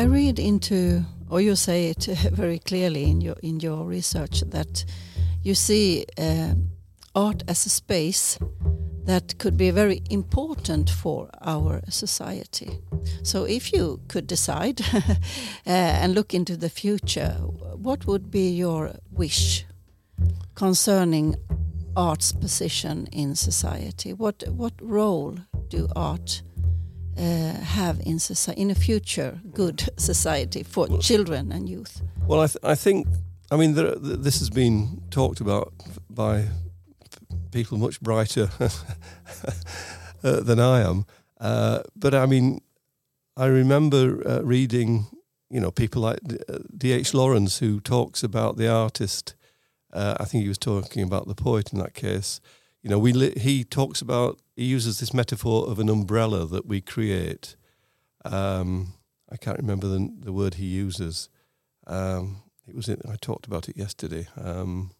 I 0.03 0.07
read 0.07 0.41
into, 0.41 1.05
or 1.31 1.41
you 1.41 1.55
say 1.55 1.91
it 1.91 2.05
very 2.33 2.59
clearly 2.59 3.05
in 3.05 3.21
your 3.21 3.37
in 3.41 3.61
your 3.61 3.85
research 3.85 4.41
that 4.51 4.85
you 5.45 5.55
see 5.55 6.07
uh, 6.19 6.55
art 7.15 7.45
as 7.47 7.67
a 7.67 7.69
space 7.69 8.37
that 9.07 9.39
could 9.39 9.57
be 9.57 9.71
very 9.71 10.03
important 10.11 10.91
for 10.91 11.31
our 11.41 11.83
society. 11.89 12.81
So, 13.23 13.45
if 13.45 13.73
you 13.73 14.01
could 14.09 14.27
decide 14.27 14.81
uh, 14.95 16.03
and 16.03 16.17
look 16.17 16.35
into 16.35 16.57
the 16.57 16.71
future, 16.71 17.37
what 17.77 18.05
would 18.05 18.29
be 18.29 18.51
your 18.51 18.97
wish 19.13 19.65
concerning 20.57 21.37
art's 21.95 22.33
position 22.33 23.07
in 23.13 23.37
society? 23.37 24.13
What 24.13 24.43
what 24.49 24.75
role 24.81 25.37
do 25.69 25.87
art 25.95 26.43
uh, 27.19 27.53
have 27.65 28.01
in 28.07 28.19
soci- 28.19 28.55
in 28.55 28.71
a 28.71 28.75
future 28.75 29.41
good 29.55 29.89
society 29.97 30.63
for 30.63 30.89
children 30.99 31.53
and 31.53 31.69
youth? 31.69 32.03
Well, 32.27 32.41
I, 32.41 32.47
th- 32.47 32.65
I 32.65 32.75
think, 32.75 33.07
I 33.51 33.57
mean, 33.57 33.75
there, 33.75 33.95
th- 33.95 34.21
this 34.21 34.39
has 34.39 34.51
been 34.51 35.03
talked 35.11 35.41
about 35.41 35.73
by 36.09 36.49
people 37.51 37.79
much 37.79 38.01
brighter 38.01 38.51
uh, 40.25 40.41
than 40.41 40.59
I 40.59 40.81
am. 40.81 41.05
Uh, 41.41 41.83
but 41.97 42.15
I 42.15 42.27
mean, 42.27 42.61
I 43.37 43.47
remember 43.47 44.23
uh, 44.27 44.43
reading, 44.43 45.07
you 45.51 45.61
know, 45.61 45.71
people 45.71 46.03
like 46.03 46.21
D.H. 46.77 47.15
Lawrence 47.15 47.59
who 47.59 47.81
talks 47.81 48.23
about 48.23 48.57
the 48.57 48.69
artist. 48.69 49.35
Uh, 49.93 50.17
I 50.19 50.25
think 50.25 50.43
he 50.43 50.49
was 50.49 50.59
talking 50.59 51.03
about 51.03 51.27
the 51.29 51.35
poet 51.35 51.73
in 51.73 51.79
that 51.79 51.95
case. 51.95 52.41
You 52.83 52.91
know, 52.91 52.99
we 52.99 53.13
li- 53.13 53.39
he 53.39 53.65
talks 53.65 54.01
about 54.01 54.41
he 54.57 54.65
uses 54.65 54.99
this 54.99 55.15
metaphor 55.15 55.69
of 55.69 55.79
an 55.79 55.89
umbrella 55.89 56.47
that 56.47 56.67
we 56.67 56.81
create. 56.81 57.57
Um, 58.25 58.95
I 59.31 59.37
can't 59.37 59.59
remember 59.59 59.87
the, 59.89 60.13
the 60.21 60.33
word 60.33 60.55
he 60.55 60.67
uses. 60.67 61.29
Um, 61.87 62.43
it 62.69 62.75
was 62.75 62.89
in, 62.89 63.01
I 63.09 63.17
talked 63.17 63.47
about 63.47 63.69
it 63.69 63.77
yesterday. 63.77 64.27
Um, 64.37 64.91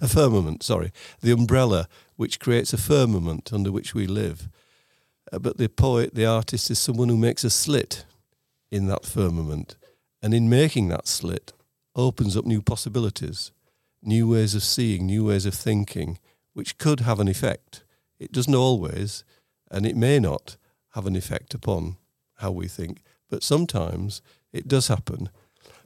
a 0.00 0.08
firmament, 0.08 0.62
sorry, 0.62 0.92
the 1.20 1.32
umbrella 1.32 1.88
which 2.16 2.40
creates 2.40 2.72
a 2.72 2.78
firmament 2.78 3.52
under 3.52 3.70
which 3.70 3.94
we 3.94 4.06
live. 4.06 4.48
Uh, 5.32 5.38
but 5.38 5.58
the 5.58 5.68
poet, 5.68 6.14
the 6.14 6.26
artist, 6.26 6.70
is 6.70 6.78
someone 6.78 7.08
who 7.08 7.16
makes 7.16 7.44
a 7.44 7.50
slit 7.50 8.04
in 8.70 8.86
that 8.86 9.04
firmament, 9.04 9.76
and 10.22 10.34
in 10.34 10.48
making 10.48 10.88
that 10.88 11.06
slit, 11.06 11.52
opens 11.94 12.36
up 12.36 12.44
new 12.44 12.60
possibilities, 12.60 13.52
new 14.02 14.28
ways 14.28 14.54
of 14.54 14.62
seeing, 14.62 15.06
new 15.06 15.24
ways 15.24 15.46
of 15.46 15.54
thinking, 15.54 16.18
which 16.56 16.78
could 16.78 17.00
have 17.00 17.20
an 17.20 17.28
effect. 17.28 17.84
It 18.18 18.32
doesn't 18.32 18.54
always, 18.54 19.24
and 19.70 19.84
it 19.84 19.94
may 19.94 20.18
not 20.18 20.56
have 20.94 21.06
an 21.06 21.14
effect 21.14 21.52
upon 21.52 21.98
how 22.36 22.50
we 22.50 22.66
think, 22.66 23.02
but 23.28 23.42
sometimes 23.42 24.22
it 24.54 24.66
does 24.66 24.88
happen. 24.88 25.28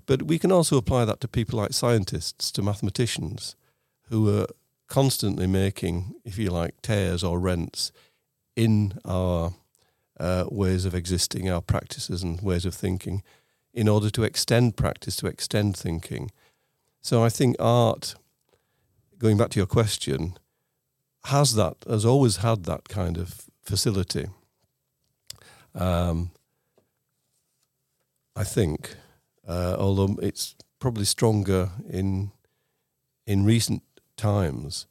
But 0.07 0.23
we 0.23 0.39
can 0.39 0.53
also 0.53 0.77
apply 0.77 1.07
that 1.07 1.21
to 1.23 1.29
people 1.29 1.59
like 1.59 1.73
scientists, 1.73 2.53
to 2.53 2.63
mathematicians, 2.63 3.57
who 4.11 4.33
are 4.33 4.47
constantly 4.87 5.49
making, 5.49 6.15
if 6.25 6.39
you 6.39 6.51
like, 6.51 6.81
tears 6.83 7.25
or 7.25 7.41
rents 7.41 7.91
in 8.55 8.93
our 9.05 9.55
uh, 10.21 10.45
ways 10.53 10.85
of 10.85 10.95
existing, 10.95 11.51
our 11.51 11.63
practices 11.63 12.23
and 12.23 12.41
ways 12.43 12.65
of 12.65 12.77
thinking, 12.77 13.25
in 13.75 13.89
order 13.89 14.09
to 14.11 14.23
extend 14.23 14.77
practice, 14.77 15.17
to 15.17 15.27
extend 15.27 15.77
thinking. 15.77 16.31
So 17.01 17.25
I 17.25 17.29
think 17.29 17.57
art, 17.59 18.15
going 19.19 19.37
back 19.37 19.51
to 19.51 19.59
your 19.59 19.67
question, 19.67 20.37
has 21.25 21.55
that, 21.55 21.77
has 21.89 22.05
always 22.05 22.39
had 22.39 22.65
that 22.65 22.89
kind 22.89 23.19
of 23.19 23.43
facility. 23.63 24.29
Um, 25.75 26.31
I 28.35 28.45
think, 28.45 28.97
uh, 29.47 29.77
although 29.79 30.17
it's 30.23 30.55
probably 30.79 31.05
stronger 31.05 31.71
in 31.89 32.33
in 33.27 33.45
recent 33.45 33.83
times, 34.17 34.87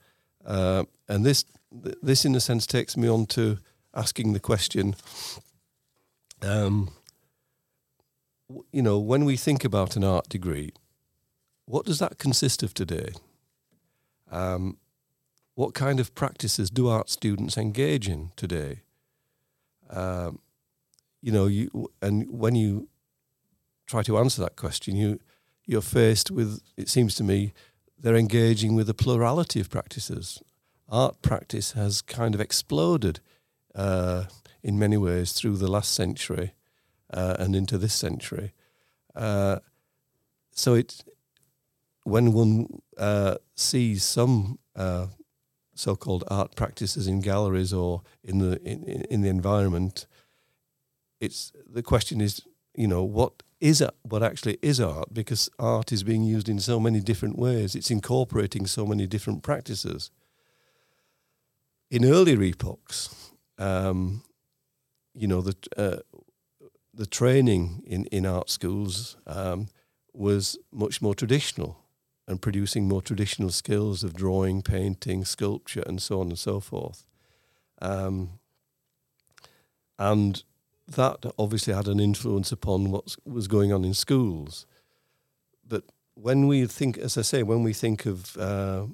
uh, 0.46 0.84
and 1.08 1.26
this 1.26 1.46
this 2.02 2.26
in 2.26 2.36
a 2.36 2.40
sense 2.40 2.66
takes 2.66 2.96
me 2.96 3.10
on 3.10 3.26
to 3.28 3.58
asking 3.94 4.34
the 4.34 4.40
question. 4.40 4.96
Um, 6.42 6.92
you 8.72 8.82
know, 8.82 8.98
when 8.98 9.26
we 9.26 9.36
think 9.36 9.64
about 9.64 9.96
an 9.96 10.04
art 10.04 10.30
degree, 10.30 10.72
what 11.66 11.86
does 11.86 12.00
that 12.00 12.18
consist 12.18 12.64
of 12.64 12.74
today? 12.74 13.12
Um, 14.32 14.78
what 15.60 15.74
kind 15.74 16.00
of 16.00 16.16
practices 16.16 16.70
do 16.70 16.88
art 16.88 17.10
students 17.10 17.58
engage 17.58 18.08
in 18.08 18.32
today? 18.38 18.80
Um, 19.90 20.40
you 21.22 21.34
know, 21.34 21.48
you 21.48 21.92
and 22.02 22.32
when 22.32 22.56
you 22.56 22.88
try 23.86 24.02
to 24.04 24.18
answer 24.18 24.42
that 24.42 24.56
question, 24.56 24.96
you 24.96 25.20
you're 25.66 25.82
faced 25.82 26.32
with. 26.32 26.62
It 26.78 26.88
seems 26.88 27.14
to 27.16 27.26
me 27.26 27.52
they're 28.02 28.16
engaging 28.16 28.74
with 28.74 28.90
a 28.90 28.94
plurality 28.94 29.60
of 29.60 29.70
practices. 29.70 30.42
Art 30.88 31.22
practice 31.22 31.74
has 31.74 32.02
kind 32.02 32.34
of 32.34 32.40
exploded 32.40 33.20
uh, 33.76 34.28
in 34.64 34.80
many 34.80 34.96
ways 34.96 35.34
through 35.34 35.58
the 35.58 35.70
last 35.70 35.92
century 35.94 36.54
uh, 37.14 37.36
and 37.38 37.54
into 37.54 37.78
this 37.78 37.94
century. 37.94 38.54
Uh, 39.14 39.60
so 40.52 40.76
it 40.76 41.04
when 42.04 42.32
one 42.32 42.80
uh, 42.98 43.36
sees 43.56 44.06
some 44.06 44.58
uh, 44.74 45.08
so-called 45.80 46.26
art 46.30 46.56
practices 46.56 47.08
in 47.08 47.22
galleries 47.22 47.72
or 47.72 48.02
in 48.24 48.40
the 48.40 48.62
in, 48.64 48.84
in 49.10 49.22
the 49.22 49.30
environment, 49.30 50.06
it's 51.22 51.54
the 51.66 51.82
question 51.82 52.20
is 52.20 52.42
you 52.76 52.88
know 52.88 53.04
what 53.04 53.44
is 53.62 53.84
what 54.04 54.22
actually 54.22 54.58
is 54.62 54.80
art 54.80 55.14
because 55.14 55.50
art 55.58 55.92
is 55.92 56.04
being 56.04 56.24
used 56.24 56.50
in 56.50 56.60
so 56.60 56.80
many 56.80 57.00
different 57.00 57.38
ways. 57.38 57.76
It's 57.76 57.92
incorporating 57.92 58.68
so 58.68 58.86
many 58.86 59.08
different 59.08 59.42
practices. 59.42 60.12
In 61.90 62.06
earlier 62.06 62.42
epochs, 62.42 63.32
um, 63.58 64.24
you 65.14 65.28
know 65.28 65.42
the 65.42 65.56
uh, 65.78 66.02
the 66.94 67.08
training 67.08 67.84
in 67.86 68.06
in 68.06 68.26
art 68.26 68.50
schools 68.50 69.16
um, 69.26 69.68
was 70.14 70.58
much 70.72 71.02
more 71.02 71.16
traditional 71.16 71.78
and 72.30 72.40
producing 72.40 72.88
more 72.88 73.02
traditional 73.02 73.50
skills 73.50 74.04
of 74.04 74.14
drawing, 74.14 74.62
painting, 74.62 75.26
sculpture, 75.26 75.84
and 75.88 76.00
so 76.00 76.22
on 76.22 76.28
and 76.28 76.38
so 76.38 76.60
forth. 76.60 77.08
Um, 77.82 78.40
and 79.98 80.44
that 80.88 81.26
obviously 81.40 81.74
had 81.74 81.88
an 81.88 82.00
influence 82.00 82.52
upon 82.52 82.92
what 82.92 83.16
was 83.26 83.48
going 83.48 83.74
on 83.74 83.84
in 83.84 83.96
schools. 83.96 84.68
But 85.68 85.84
when 86.14 86.48
we 86.48 86.68
think, 86.68 87.00
as 87.00 87.18
I 87.18 87.24
say, 87.24 87.42
when 87.42 87.64
we 87.64 87.74
think 87.74 88.06
of 88.06 88.38
uh, 88.38 88.86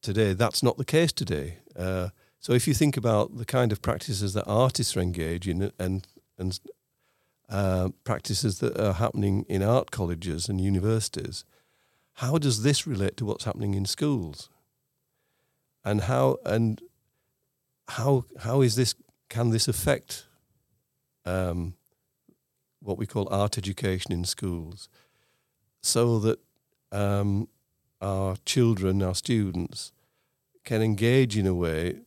today, 0.00 0.32
that's 0.32 0.62
not 0.62 0.78
the 0.78 0.84
case 0.84 1.12
today. 1.12 1.58
Uh, 1.76 2.10
so 2.38 2.52
if 2.52 2.68
you 2.68 2.74
think 2.74 2.96
about 2.96 3.36
the 3.38 3.44
kind 3.44 3.72
of 3.72 3.82
practices 3.82 4.34
that 4.34 4.46
artists 4.46 4.96
are 4.96 5.00
engaged 5.00 5.48
in 5.48 5.72
and 5.80 6.06
and 6.38 6.60
uh, 7.48 7.88
practices 8.04 8.60
that 8.60 8.78
are 8.78 8.92
happening 8.92 9.44
in 9.48 9.62
art 9.62 9.90
colleges 9.90 10.48
and 10.48 10.60
universities, 10.60 11.44
how 12.18 12.36
does 12.36 12.64
this 12.64 12.84
relate 12.84 13.16
to 13.16 13.24
what's 13.24 13.44
happening 13.44 13.74
in 13.74 13.86
schools? 13.86 14.48
And 15.84 16.02
how 16.02 16.38
and 16.44 16.82
how 17.86 18.24
how 18.40 18.60
is 18.60 18.74
this? 18.74 18.96
Can 19.28 19.50
this 19.50 19.68
affect 19.68 20.26
um, 21.24 21.74
what 22.80 22.98
we 22.98 23.06
call 23.06 23.28
art 23.30 23.56
education 23.56 24.12
in 24.12 24.24
schools, 24.24 24.88
so 25.80 26.18
that 26.18 26.40
um, 26.90 27.46
our 28.00 28.34
children, 28.44 29.00
our 29.00 29.14
students, 29.14 29.92
can 30.64 30.82
engage 30.82 31.36
in 31.36 31.46
a 31.46 31.54
way 31.54 32.00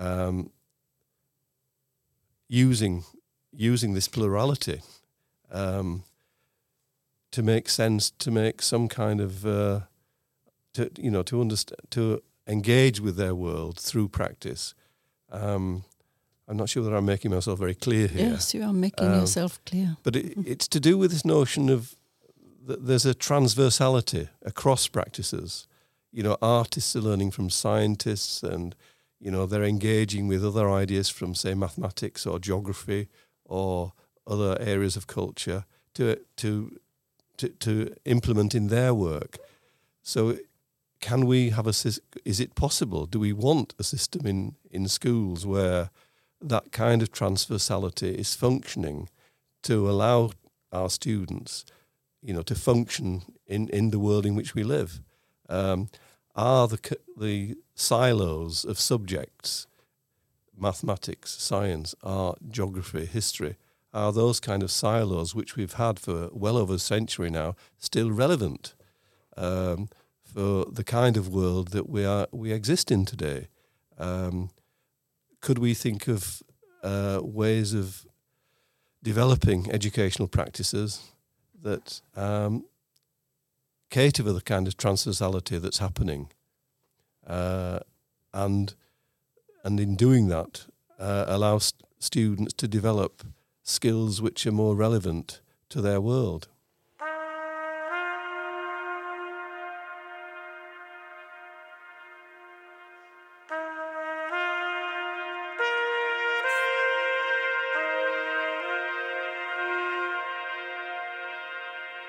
um, 0.00 0.50
using 2.48 3.04
using 3.52 3.94
this 3.94 4.08
plurality 4.08 4.80
um, 5.52 6.02
to 7.34 7.42
make 7.42 7.68
sense, 7.68 8.12
to 8.12 8.30
make 8.30 8.62
some 8.62 8.86
kind 8.86 9.20
of 9.20 9.44
uh, 9.44 9.80
to 10.74 10.88
you 10.96 11.10
know 11.10 11.24
to 11.24 11.40
understand 11.40 11.80
to 11.90 12.22
engage 12.46 13.00
with 13.00 13.16
their 13.16 13.34
world 13.34 13.76
through 13.76 14.08
practice. 14.08 14.72
Um, 15.32 15.84
I'm 16.46 16.56
not 16.56 16.68
sure 16.68 16.84
that 16.84 16.94
I'm 16.94 17.06
making 17.06 17.32
myself 17.32 17.58
very 17.58 17.74
clear 17.74 18.06
here. 18.06 18.28
Yes, 18.30 18.54
you 18.54 18.62
are 18.62 18.72
making 18.72 19.08
um, 19.08 19.20
yourself 19.20 19.58
clear. 19.66 19.96
But 20.04 20.14
it, 20.14 20.34
it's 20.46 20.68
to 20.68 20.78
do 20.78 20.96
with 20.96 21.10
this 21.10 21.24
notion 21.24 21.68
of 21.68 21.96
that 22.66 22.86
there's 22.86 23.04
a 23.04 23.14
transversality 23.14 24.28
across 24.42 24.86
practices. 24.86 25.66
You 26.12 26.22
know, 26.22 26.36
artists 26.40 26.94
are 26.94 27.00
learning 27.00 27.32
from 27.32 27.50
scientists, 27.50 28.44
and 28.44 28.76
you 29.18 29.32
know 29.32 29.44
they're 29.44 29.64
engaging 29.64 30.28
with 30.28 30.44
other 30.44 30.70
ideas 30.70 31.08
from, 31.08 31.34
say, 31.34 31.54
mathematics 31.54 32.26
or 32.26 32.38
geography 32.38 33.08
or 33.44 33.92
other 34.24 34.56
areas 34.60 34.94
of 34.96 35.08
culture 35.08 35.64
to 35.94 36.16
to 36.36 36.78
to, 37.38 37.48
to 37.48 37.94
implement 38.04 38.54
in 38.54 38.68
their 38.68 38.94
work. 38.94 39.38
So, 40.02 40.38
can 41.00 41.26
we 41.26 41.50
have 41.50 41.66
a? 41.66 41.74
Is 42.24 42.40
it 42.40 42.54
possible? 42.54 43.06
Do 43.06 43.18
we 43.20 43.32
want 43.32 43.74
a 43.78 43.84
system 43.84 44.26
in 44.26 44.54
in 44.70 44.88
schools 44.88 45.44
where 45.46 45.90
that 46.40 46.72
kind 46.72 47.02
of 47.02 47.10
transversality 47.10 48.14
is 48.14 48.34
functioning 48.34 49.08
to 49.62 49.88
allow 49.88 50.30
our 50.72 50.90
students, 50.90 51.64
you 52.22 52.34
know, 52.34 52.42
to 52.42 52.54
function 52.54 53.22
in, 53.46 53.68
in 53.68 53.90
the 53.90 53.98
world 53.98 54.26
in 54.26 54.34
which 54.34 54.54
we 54.54 54.62
live. 54.62 55.00
Um, 55.48 55.88
are 56.34 56.68
the 56.68 56.98
the 57.16 57.56
silos 57.74 58.64
of 58.64 58.78
subjects, 58.78 59.66
mathematics, 60.56 61.30
science, 61.30 61.94
art, 62.02 62.38
geography, 62.50 63.06
history, 63.06 63.56
are 63.94 64.12
those 64.12 64.40
kind 64.40 64.62
of 64.62 64.70
silos 64.70 65.34
which 65.34 65.54
we've 65.56 65.74
had 65.74 66.00
for 66.00 66.28
well 66.32 66.56
over 66.56 66.74
a 66.74 66.78
century 66.78 67.30
now 67.30 67.54
still 67.78 68.10
relevant 68.10 68.74
um, 69.36 69.88
for 70.22 70.66
the 70.66 70.82
kind 70.84 71.16
of 71.16 71.28
world 71.28 71.68
that 71.68 71.88
we 71.88 72.04
are 72.04 72.26
we 72.32 72.52
exist 72.52 72.90
in 72.90 73.04
today? 73.04 73.46
Um, 73.96 74.50
could 75.40 75.58
we 75.58 75.74
think 75.74 76.08
of 76.08 76.42
uh, 76.82 77.20
ways 77.22 77.72
of 77.72 78.04
developing 79.02 79.70
educational 79.70 80.26
practices 80.26 81.12
that 81.62 82.00
um, 82.16 82.64
cater 83.90 84.24
for 84.24 84.32
the 84.32 84.40
kind 84.40 84.66
of 84.66 84.76
transversality 84.76 85.60
that's 85.60 85.78
happening, 85.78 86.30
uh, 87.26 87.78
and 88.32 88.74
and 89.62 89.78
in 89.78 89.94
doing 89.94 90.28
that, 90.28 90.66
uh, 90.98 91.26
allow 91.28 91.58
st- 91.58 91.82
students 92.00 92.52
to 92.54 92.66
develop 92.66 93.22
skills 93.64 94.22
which 94.22 94.46
are 94.46 94.52
more 94.52 94.76
relevant 94.76 95.40
to 95.70 95.80
their 95.80 96.00
world. 96.00 96.48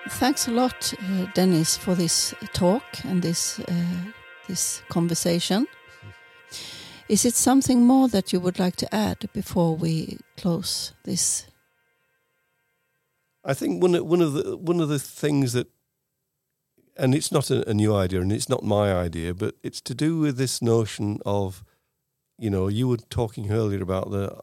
Thanks 0.07 0.47
a 0.47 0.51
lot, 0.51 0.93
uh, 0.93 1.25
Dennis, 1.33 1.77
for 1.77 1.95
this 1.95 2.33
talk 2.53 2.83
and 3.03 3.21
this 3.21 3.59
uh, 3.59 3.73
this 4.47 4.81
conversation. 4.89 5.67
Is 7.07 7.23
it 7.23 7.35
something 7.35 7.85
more 7.85 8.07
that 8.09 8.33
you 8.33 8.39
would 8.39 8.57
like 8.59 8.75
to 8.77 8.95
add 8.95 9.29
before 9.33 9.75
we 9.75 10.17
close 10.37 10.93
this? 11.03 11.45
I 13.43 13.53
think 13.53 13.83
one 13.83 13.93
one 14.07 14.21
of 14.21 14.33
the 14.33 14.57
one 14.57 14.81
of 14.81 14.89
the 14.89 14.99
things 14.99 15.53
that, 15.53 15.67
and 16.97 17.13
it's 17.13 17.31
not 17.31 17.51
a, 17.51 17.69
a 17.69 17.73
new 17.73 17.95
idea, 17.95 18.21
and 18.21 18.31
it's 18.31 18.49
not 18.49 18.63
my 18.63 19.05
idea, 19.05 19.33
but 19.33 19.55
it's 19.61 19.81
to 19.81 19.93
do 19.93 20.17
with 20.17 20.37
this 20.37 20.61
notion 20.61 21.19
of, 21.25 21.63
you 22.39 22.49
know, 22.49 22.67
you 22.67 22.87
were 22.87 22.97
talking 23.09 23.51
earlier 23.51 23.83
about 23.83 24.09
the 24.09 24.39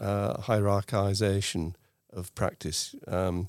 uh, 0.00 0.38
hierarchization 0.42 1.74
of 2.10 2.34
practice. 2.34 2.94
Um, 3.06 3.48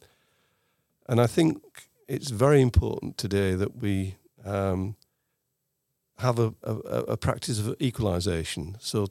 and 1.08 1.22
I 1.22 1.28
think 1.28 1.88
it's 2.08 2.32
very 2.32 2.62
important 2.62 3.18
today 3.18 3.56
that 3.56 3.82
we 3.82 4.16
um, 4.44 4.98
have 6.20 6.40
a, 6.40 6.54
a, 6.64 6.74
a, 6.74 7.18
practice 7.18 7.60
of 7.60 7.76
equalization. 7.82 8.76
So 8.80 9.08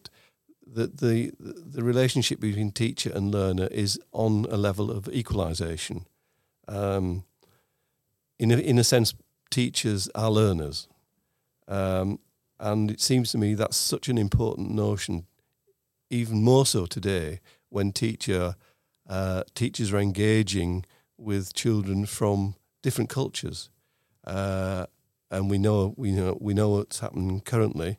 that 0.67 0.99
the 0.99 1.33
the 1.39 1.83
relationship 1.83 2.41
between 2.41 2.73
teacher 2.73 3.11
and 3.15 3.31
learner 3.31 3.69
is 3.69 3.99
on 4.13 4.47
a 4.51 4.57
level 4.57 4.91
of 4.91 5.09
equalization. 5.09 6.07
Um, 6.69 7.25
in 8.39 8.51
a, 8.51 8.59
in 8.59 8.79
a 8.79 8.85
sense, 8.85 9.15
teachers 9.51 10.11
are 10.15 10.31
learners, 10.31 10.89
um, 11.69 12.19
and 12.59 12.91
it 12.91 13.01
seems 13.01 13.31
to 13.33 13.39
me 13.39 13.55
that's 13.55 13.77
such 13.77 14.09
an 14.09 14.19
important 14.19 14.71
notion, 14.71 15.27
even 16.11 16.43
more 16.43 16.67
so 16.67 16.87
today 16.87 17.41
when 17.69 17.93
teacher 17.93 18.57
uh, 19.09 19.43
teachers 19.55 19.93
are 19.93 19.99
engaging 19.99 20.85
with 21.17 21.55
children 21.55 22.07
from 22.07 22.57
different 22.83 23.09
cultures, 23.09 23.71
uh, 24.27 24.87
and 25.31 25.51
we 25.51 25.59
know 25.59 25.95
we 25.97 26.13
know 26.13 26.37
we 26.41 26.55
know 26.55 26.71
what's 26.71 27.01
happening 27.01 27.41
currently 27.41 27.99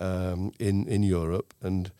um, 0.00 0.52
in 0.58 0.86
in 0.88 1.02
Europe 1.02 1.54
and 1.60 1.92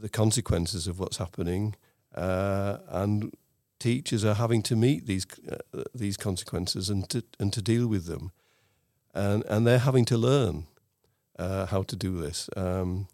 the 0.00 0.08
consequences 0.08 0.86
of 0.86 0.98
what's 0.98 1.18
happening, 1.18 1.76
uh, 2.14 2.78
and 2.88 3.32
teachers 3.78 4.24
are 4.24 4.34
having 4.34 4.62
to 4.62 4.76
meet 4.76 5.06
these 5.06 5.26
uh, 5.50 5.84
these 5.94 6.16
consequences 6.16 6.90
and 6.90 7.08
to 7.10 7.22
and 7.38 7.52
to 7.52 7.62
deal 7.62 7.86
with 7.86 8.06
them, 8.06 8.32
and 9.14 9.44
and 9.48 9.66
they're 9.66 9.78
having 9.78 10.04
to 10.06 10.18
learn 10.18 10.66
uh, 11.38 11.66
how 11.66 11.82
to 11.82 11.96
do 11.96 12.20
this. 12.20 12.48
Um, 12.56 13.08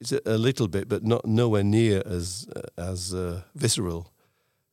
it's 0.00 0.12
a, 0.12 0.20
a, 0.26 0.36
little 0.36 0.68
bit, 0.68 0.88
but 0.88 1.04
not 1.04 1.24
nowhere 1.24 1.64
near 1.64 2.02
as 2.04 2.46
uh, 2.54 2.90
as 2.90 3.14
uh, 3.14 3.42
visceral 3.54 4.12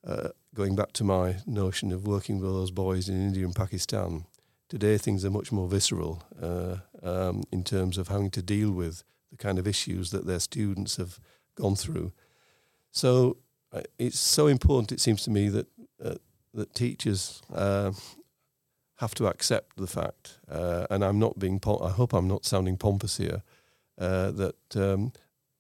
uh, 0.05 0.30
going 0.53 0.76
back 0.76 0.91
to 0.93 1.03
my 1.03 1.38
notion 1.45 1.91
of 1.91 2.05
working 2.05 2.39
with 2.39 2.51
those 2.51 2.72
boys 2.72 3.07
in 3.07 3.15
India 3.15 3.45
and 3.45 3.55
Pakistan, 3.55 4.26
today 4.72 4.97
things 4.97 5.26
are 5.26 5.30
much 5.30 5.51
more 5.51 5.67
visceral 5.67 6.24
uh, 6.41 6.78
um, 7.03 7.43
in 7.51 7.61
terms 7.61 7.97
of 7.97 8.07
having 8.07 8.32
to 8.32 8.41
deal 8.41 8.72
with 8.72 9.03
the 9.30 9.36
kind 9.36 9.59
of 9.59 9.67
issues 9.67 10.11
that 10.11 10.26
their 10.26 10.39
students 10.39 10.95
have 10.95 11.19
gone 11.55 11.76
through. 11.76 12.13
So 12.89 13.36
uh, 13.74 13.82
it's 13.99 14.17
so 14.17 14.47
important, 14.47 14.93
it 14.93 15.01
seems 15.01 15.24
to 15.24 15.30
me, 15.30 15.49
that 15.49 15.67
uh, 16.01 16.15
that 16.53 16.74
teachers 16.74 17.41
uh, 17.53 17.91
have 18.99 19.13
to 19.15 19.28
accept 19.28 19.76
the 19.76 19.88
fact, 19.88 20.39
uh, 20.49 20.88
and 20.89 21.03
I'm 21.03 21.19
not 21.19 21.38
being. 21.38 21.59
I 21.65 21.89
hope 21.89 22.13
I'm 22.13 22.30
not 22.30 22.45
sounding 22.45 22.78
pompous 22.78 23.17
here. 23.17 23.43
that 23.97 24.76
um, 24.76 25.11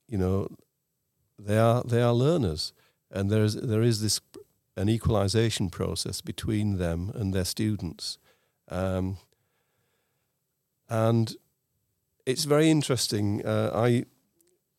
you 0.07 0.17
know, 0.17 0.47
they 1.37 1.57
are 1.57 1.83
they 1.83 2.01
are 2.01 2.13
learners, 2.13 2.73
and 3.09 3.29
there 3.29 3.43
is 3.43 3.55
there 3.55 3.83
is 3.83 3.99
this 3.99 4.21
an 4.77 4.87
equalization 4.87 5.69
process 5.69 6.21
between 6.21 6.77
them 6.77 7.11
and 7.13 7.33
their 7.33 7.45
students. 7.45 8.17
Um, 8.71 9.17
and 10.89 11.35
it's 12.25 12.45
very 12.45 12.69
interesting. 12.69 13.45
Uh, 13.45 13.71
I 13.73 14.05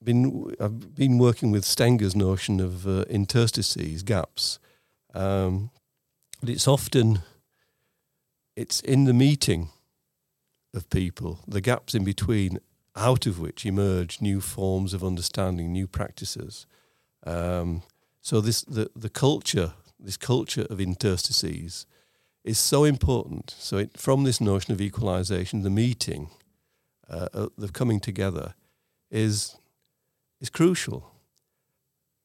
been 0.02 0.54
I've 0.58 0.94
been 0.94 1.18
working 1.18 1.50
with 1.52 1.64
Stengers' 1.64 2.16
notion 2.16 2.60
of 2.60 2.86
uh, 2.86 3.02
interstices, 3.08 4.02
gaps. 4.02 4.58
Um, 5.14 5.70
but 6.40 6.48
it's 6.48 6.66
often 6.66 7.20
it's 8.56 8.80
in 8.80 9.04
the 9.04 9.12
meeting 9.12 9.68
of 10.74 10.88
people, 10.90 11.40
the 11.46 11.60
gaps 11.60 11.94
in 11.94 12.04
between, 12.04 12.58
out 12.96 13.26
of 13.26 13.38
which 13.38 13.64
emerge 13.66 14.20
new 14.20 14.40
forms 14.40 14.94
of 14.94 15.04
understanding, 15.04 15.72
new 15.72 15.86
practices. 15.86 16.66
Um, 17.24 17.82
so 18.20 18.40
this 18.40 18.62
the 18.62 18.90
the 18.96 19.10
culture 19.10 19.74
this 20.00 20.16
culture 20.16 20.66
of 20.68 20.80
interstices 20.80 21.86
is 22.44 22.58
so 22.58 22.84
important. 22.84 23.54
So, 23.58 23.78
it, 23.78 23.98
from 23.98 24.24
this 24.24 24.40
notion 24.40 24.72
of 24.72 24.80
equalization, 24.80 25.62
the 25.62 25.70
meeting, 25.70 26.30
uh, 27.08 27.28
uh, 27.32 27.48
the 27.56 27.68
coming 27.68 28.00
together, 28.00 28.54
is 29.10 29.56
is 30.40 30.50
crucial. 30.50 31.12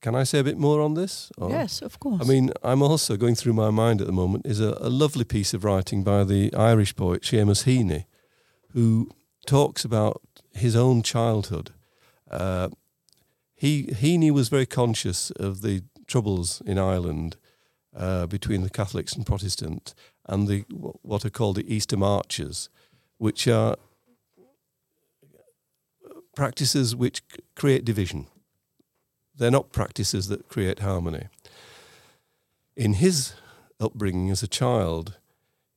Can 0.02 0.16
I 0.16 0.24
say 0.24 0.40
a 0.40 0.44
bit 0.44 0.58
more 0.58 0.82
on 0.82 0.94
this? 0.94 1.32
Or? 1.38 1.50
Yes, 1.50 1.82
of 1.82 2.00
course. 2.00 2.22
I 2.22 2.26
mean, 2.26 2.52
I'm 2.64 2.82
also 2.84 3.18
going 3.18 3.36
through 3.36 3.54
my 3.54 3.72
mind 3.72 4.00
at 4.00 4.08
the 4.08 4.14
moment 4.14 4.46
is 4.46 4.60
a, 4.60 4.78
a 4.80 4.90
lovely 4.90 5.24
piece 5.24 5.54
of 5.56 5.64
writing 5.64 6.04
by 6.04 6.24
the 6.24 6.54
Irish 6.54 6.96
poet 6.96 7.24
Seamus 7.24 7.64
Heaney, 7.66 8.06
who 8.74 9.10
talks 9.48 9.84
about 9.84 10.22
his 10.54 10.76
own 10.76 11.02
childhood. 11.02 11.72
Uh, 12.30 12.70
he 13.56 13.88
Heaney 13.88 14.32
was 14.32 14.50
very 14.50 14.66
conscious 14.66 15.32
of 15.32 15.62
the 15.62 15.84
troubles 16.06 16.62
in 16.66 16.78
Ireland 16.78 17.38
uh, 17.98 18.28
between 18.28 18.62
the 18.62 18.70
Catholics 18.70 19.14
and 19.14 19.26
Protestant, 19.26 19.94
and 20.26 20.48
the 20.48 20.60
what 20.70 21.26
are 21.26 21.30
called 21.30 21.58
the 21.58 21.74
Easter 21.74 21.98
marches, 21.98 22.70
which 23.18 23.48
are 23.48 23.76
practices 26.36 26.96
which 26.96 27.24
create 27.56 27.84
division. 27.84 28.28
They're 29.36 29.52
not 29.52 29.72
practices 29.72 30.28
that 30.28 30.48
create 30.48 30.80
harmony. 30.80 31.28
In 32.76 32.94
his 32.94 33.34
upbringing 33.80 34.30
as 34.30 34.44
a 34.44 34.48
child, 34.48 35.18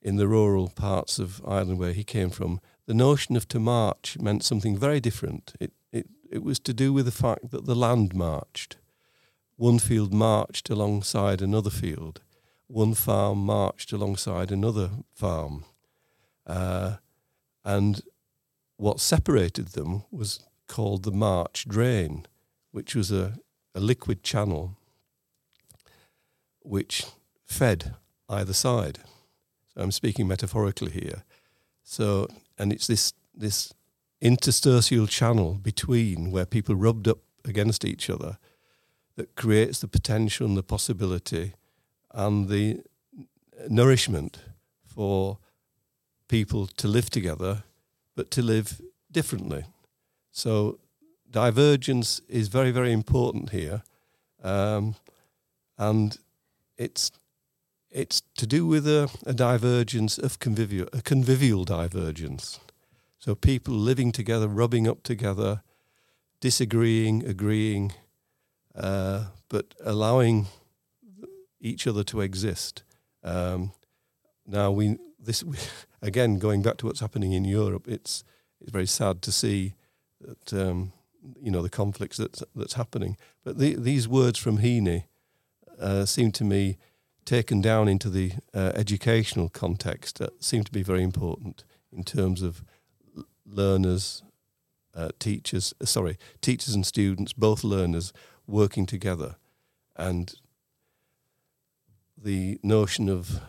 in 0.02 0.16
the 0.16 0.28
rural 0.28 0.68
parts 0.68 1.18
of 1.18 1.40
Ireland 1.46 1.78
where 1.78 1.92
he 1.92 2.04
came 2.04 2.30
from, 2.30 2.60
the 2.86 2.94
notion 2.94 3.36
of 3.36 3.48
to 3.48 3.58
march 3.58 4.18
meant 4.18 4.44
something 4.44 4.76
very 4.76 5.00
different. 5.00 5.54
It, 5.60 5.72
it, 5.92 6.08
it 6.30 6.42
was 6.42 6.58
to 6.60 6.74
do 6.74 6.92
with 6.92 7.06
the 7.06 7.12
fact 7.12 7.50
that 7.50 7.66
the 7.66 7.74
land 7.74 8.14
marched 8.14 8.76
one 9.60 9.78
field 9.78 10.10
marched 10.10 10.70
alongside 10.70 11.42
another 11.42 11.68
field, 11.68 12.22
one 12.66 12.94
farm 12.94 13.44
marched 13.44 13.92
alongside 13.92 14.50
another 14.50 14.88
farm. 15.12 15.66
Uh, 16.46 16.96
and 17.62 18.00
what 18.78 19.00
separated 19.00 19.68
them 19.68 20.02
was 20.10 20.40
called 20.66 21.02
the 21.02 21.12
march 21.12 21.68
drain, 21.68 22.24
which 22.70 22.94
was 22.94 23.12
a, 23.12 23.34
a 23.74 23.80
liquid 23.80 24.22
channel 24.22 24.78
which 26.62 27.04
fed 27.44 27.94
either 28.30 28.54
side. 28.54 29.00
So 29.74 29.82
I'm 29.82 29.92
speaking 29.92 30.26
metaphorically 30.26 30.92
here. 30.92 31.22
So, 31.82 32.28
and 32.56 32.72
it's 32.72 32.86
this 32.86 33.12
this 33.34 33.74
interstitial 34.22 35.06
channel 35.06 35.58
between 35.62 36.30
where 36.30 36.46
people 36.46 36.76
rubbed 36.76 37.06
up 37.06 37.18
against 37.44 37.84
each 37.84 38.08
other 38.08 38.38
that 39.20 39.36
creates 39.36 39.80
the 39.80 39.86
potential 39.88 40.46
and 40.46 40.56
the 40.56 40.62
possibility 40.62 41.52
and 42.14 42.48
the 42.48 42.80
nourishment 43.68 44.38
for 44.82 45.36
people 46.26 46.66
to 46.66 46.88
live 46.88 47.10
together, 47.10 47.62
but 48.16 48.30
to 48.30 48.40
live 48.40 48.80
differently. 49.12 49.64
So, 50.32 50.78
divergence 51.30 52.22
is 52.30 52.48
very, 52.48 52.70
very 52.70 52.92
important 52.92 53.50
here, 53.50 53.82
um, 54.42 54.94
and 55.76 56.16
it's 56.78 57.12
it's 57.90 58.22
to 58.36 58.46
do 58.46 58.66
with 58.66 58.86
a, 58.86 59.10
a 59.26 59.34
divergence 59.34 60.16
of 60.16 60.38
convivial, 60.38 60.88
a 60.94 61.02
convivial 61.02 61.64
divergence. 61.64 62.58
So 63.18 63.34
people 63.34 63.74
living 63.74 64.12
together, 64.12 64.48
rubbing 64.48 64.88
up 64.88 65.02
together, 65.02 65.62
disagreeing, 66.40 67.26
agreeing, 67.26 67.92
uh, 68.74 69.26
but 69.48 69.74
allowing 69.84 70.46
each 71.60 71.86
other 71.86 72.02
to 72.04 72.20
exist. 72.20 72.82
Um, 73.22 73.72
now 74.46 74.70
we 74.70 74.96
this 75.18 75.44
again 76.02 76.38
going 76.38 76.62
back 76.62 76.78
to 76.78 76.86
what's 76.86 77.00
happening 77.00 77.32
in 77.32 77.44
Europe. 77.44 77.86
It's 77.88 78.24
it's 78.60 78.70
very 78.70 78.86
sad 78.86 79.22
to 79.22 79.32
see 79.32 79.74
that 80.20 80.52
um, 80.52 80.92
you 81.40 81.50
know 81.50 81.62
the 81.62 81.70
conflicts 81.70 82.16
that's 82.16 82.42
that's 82.54 82.74
happening. 82.74 83.16
But 83.44 83.58
the, 83.58 83.74
these 83.74 84.08
words 84.08 84.38
from 84.38 84.58
Heaney 84.58 85.04
uh, 85.78 86.04
seem 86.04 86.32
to 86.32 86.44
me 86.44 86.78
taken 87.24 87.60
down 87.60 87.88
into 87.88 88.10
the 88.10 88.32
uh, 88.54 88.72
educational 88.74 89.48
context 89.48 90.18
that 90.18 90.42
seem 90.42 90.64
to 90.64 90.72
be 90.72 90.82
very 90.82 91.02
important 91.02 91.64
in 91.92 92.02
terms 92.02 92.42
of 92.42 92.62
learners, 93.46 94.22
uh, 94.94 95.10
teachers. 95.18 95.74
Sorry, 95.84 96.18
teachers 96.40 96.74
and 96.74 96.86
students, 96.86 97.32
both 97.32 97.62
learners 97.62 98.12
working 98.50 98.86
together. 98.86 99.36
And 99.96 100.34
the 102.16 102.58
notion 102.62 103.08
of 103.08 103.40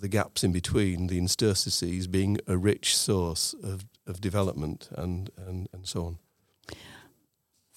the 0.00 0.08
gaps 0.08 0.42
in 0.44 0.52
between, 0.52 1.08
the 1.08 1.18
interstices, 1.18 2.06
being 2.06 2.38
a 2.46 2.56
rich 2.56 2.96
source 2.96 3.54
of, 3.62 3.84
of 4.06 4.20
development 4.20 4.88
and, 4.96 5.30
and, 5.36 5.68
and 5.72 5.86
so 5.86 6.04
on. 6.04 6.18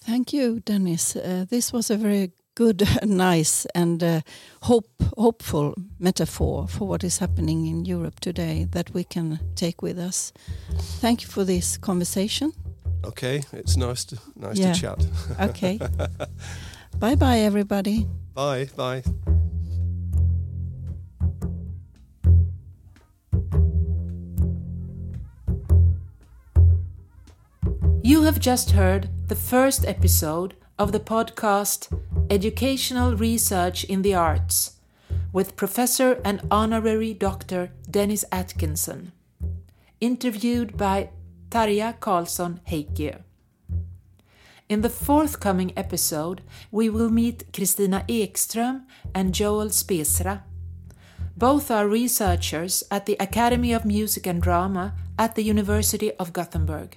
Thank 0.00 0.32
you, 0.32 0.60
Dennis. 0.60 1.16
Uh, 1.16 1.44
this 1.48 1.72
was 1.72 1.90
a 1.90 1.96
very 1.96 2.32
good, 2.54 2.86
nice, 3.02 3.66
and 3.74 4.02
uh, 4.02 4.20
hope 4.62 4.90
hopeful 5.16 5.74
metaphor 5.98 6.68
for 6.68 6.88
what 6.88 7.04
is 7.04 7.18
happening 7.18 7.66
in 7.66 7.84
Europe 7.84 8.20
today 8.20 8.66
that 8.70 8.92
we 8.94 9.04
can 9.04 9.38
take 9.54 9.82
with 9.82 9.98
us. 9.98 10.32
Thank 11.00 11.22
you 11.22 11.28
for 11.28 11.44
this 11.44 11.78
conversation. 11.78 12.52
Okay, 13.04 13.42
it's 13.52 13.76
nice 13.76 14.04
to 14.06 14.16
nice 14.36 14.58
Yeah. 14.58 14.72
to 14.72 14.80
chat. 14.80 15.06
Okay. 15.50 15.78
bye 16.98 17.14
bye, 17.14 17.38
everybody. 17.40 18.06
Bye, 18.34 18.68
bye. 18.76 19.02
You 28.02 28.22
have 28.22 28.38
just 28.38 28.72
heard 28.72 29.08
the 29.28 29.34
first 29.34 29.86
episode 29.86 30.54
of 30.78 30.92
the 30.92 31.00
podcast 31.00 31.88
Educational 32.30 33.16
Research 33.16 33.84
in 33.84 34.02
the 34.02 34.14
Arts 34.14 34.78
with 35.32 35.56
Professor 35.56 36.20
and 36.24 36.40
Honorary 36.50 37.14
Dr. 37.14 37.70
Dennis 37.90 38.24
Atkinson, 38.30 39.12
interviewed 40.00 40.76
by 40.76 41.10
Tarja 41.50 41.98
Karlsson 41.98 42.60
Häikiö. 42.68 43.22
In 44.66 44.80
the 44.80 44.88
forthcoming 44.88 45.74
episode, 45.76 46.40
we 46.70 46.88
will 46.88 47.10
meet 47.10 47.52
Kristina 47.52 48.06
Ekström 48.08 48.84
and 49.14 49.34
Joel 49.34 49.68
Speerstra. 49.68 50.40
Both 51.36 51.70
are 51.70 51.86
researchers 51.86 52.82
at 52.90 53.04
the 53.04 53.16
Academy 53.20 53.74
of 53.74 53.84
Music 53.84 54.26
and 54.26 54.40
Drama 54.40 54.94
at 55.18 55.34
the 55.34 55.42
University 55.42 56.12
of 56.12 56.32
Gothenburg. 56.32 56.96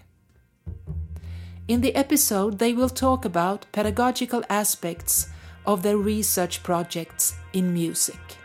In 1.68 1.82
the 1.82 1.94
episode, 1.94 2.60
they 2.60 2.72
will 2.72 2.90
talk 2.90 3.26
about 3.26 3.66
pedagogical 3.74 4.44
aspects 4.50 5.28
of 5.66 5.84
their 5.84 5.98
research 5.98 6.64
projects 6.64 7.36
in 7.52 7.74
music. 7.74 8.37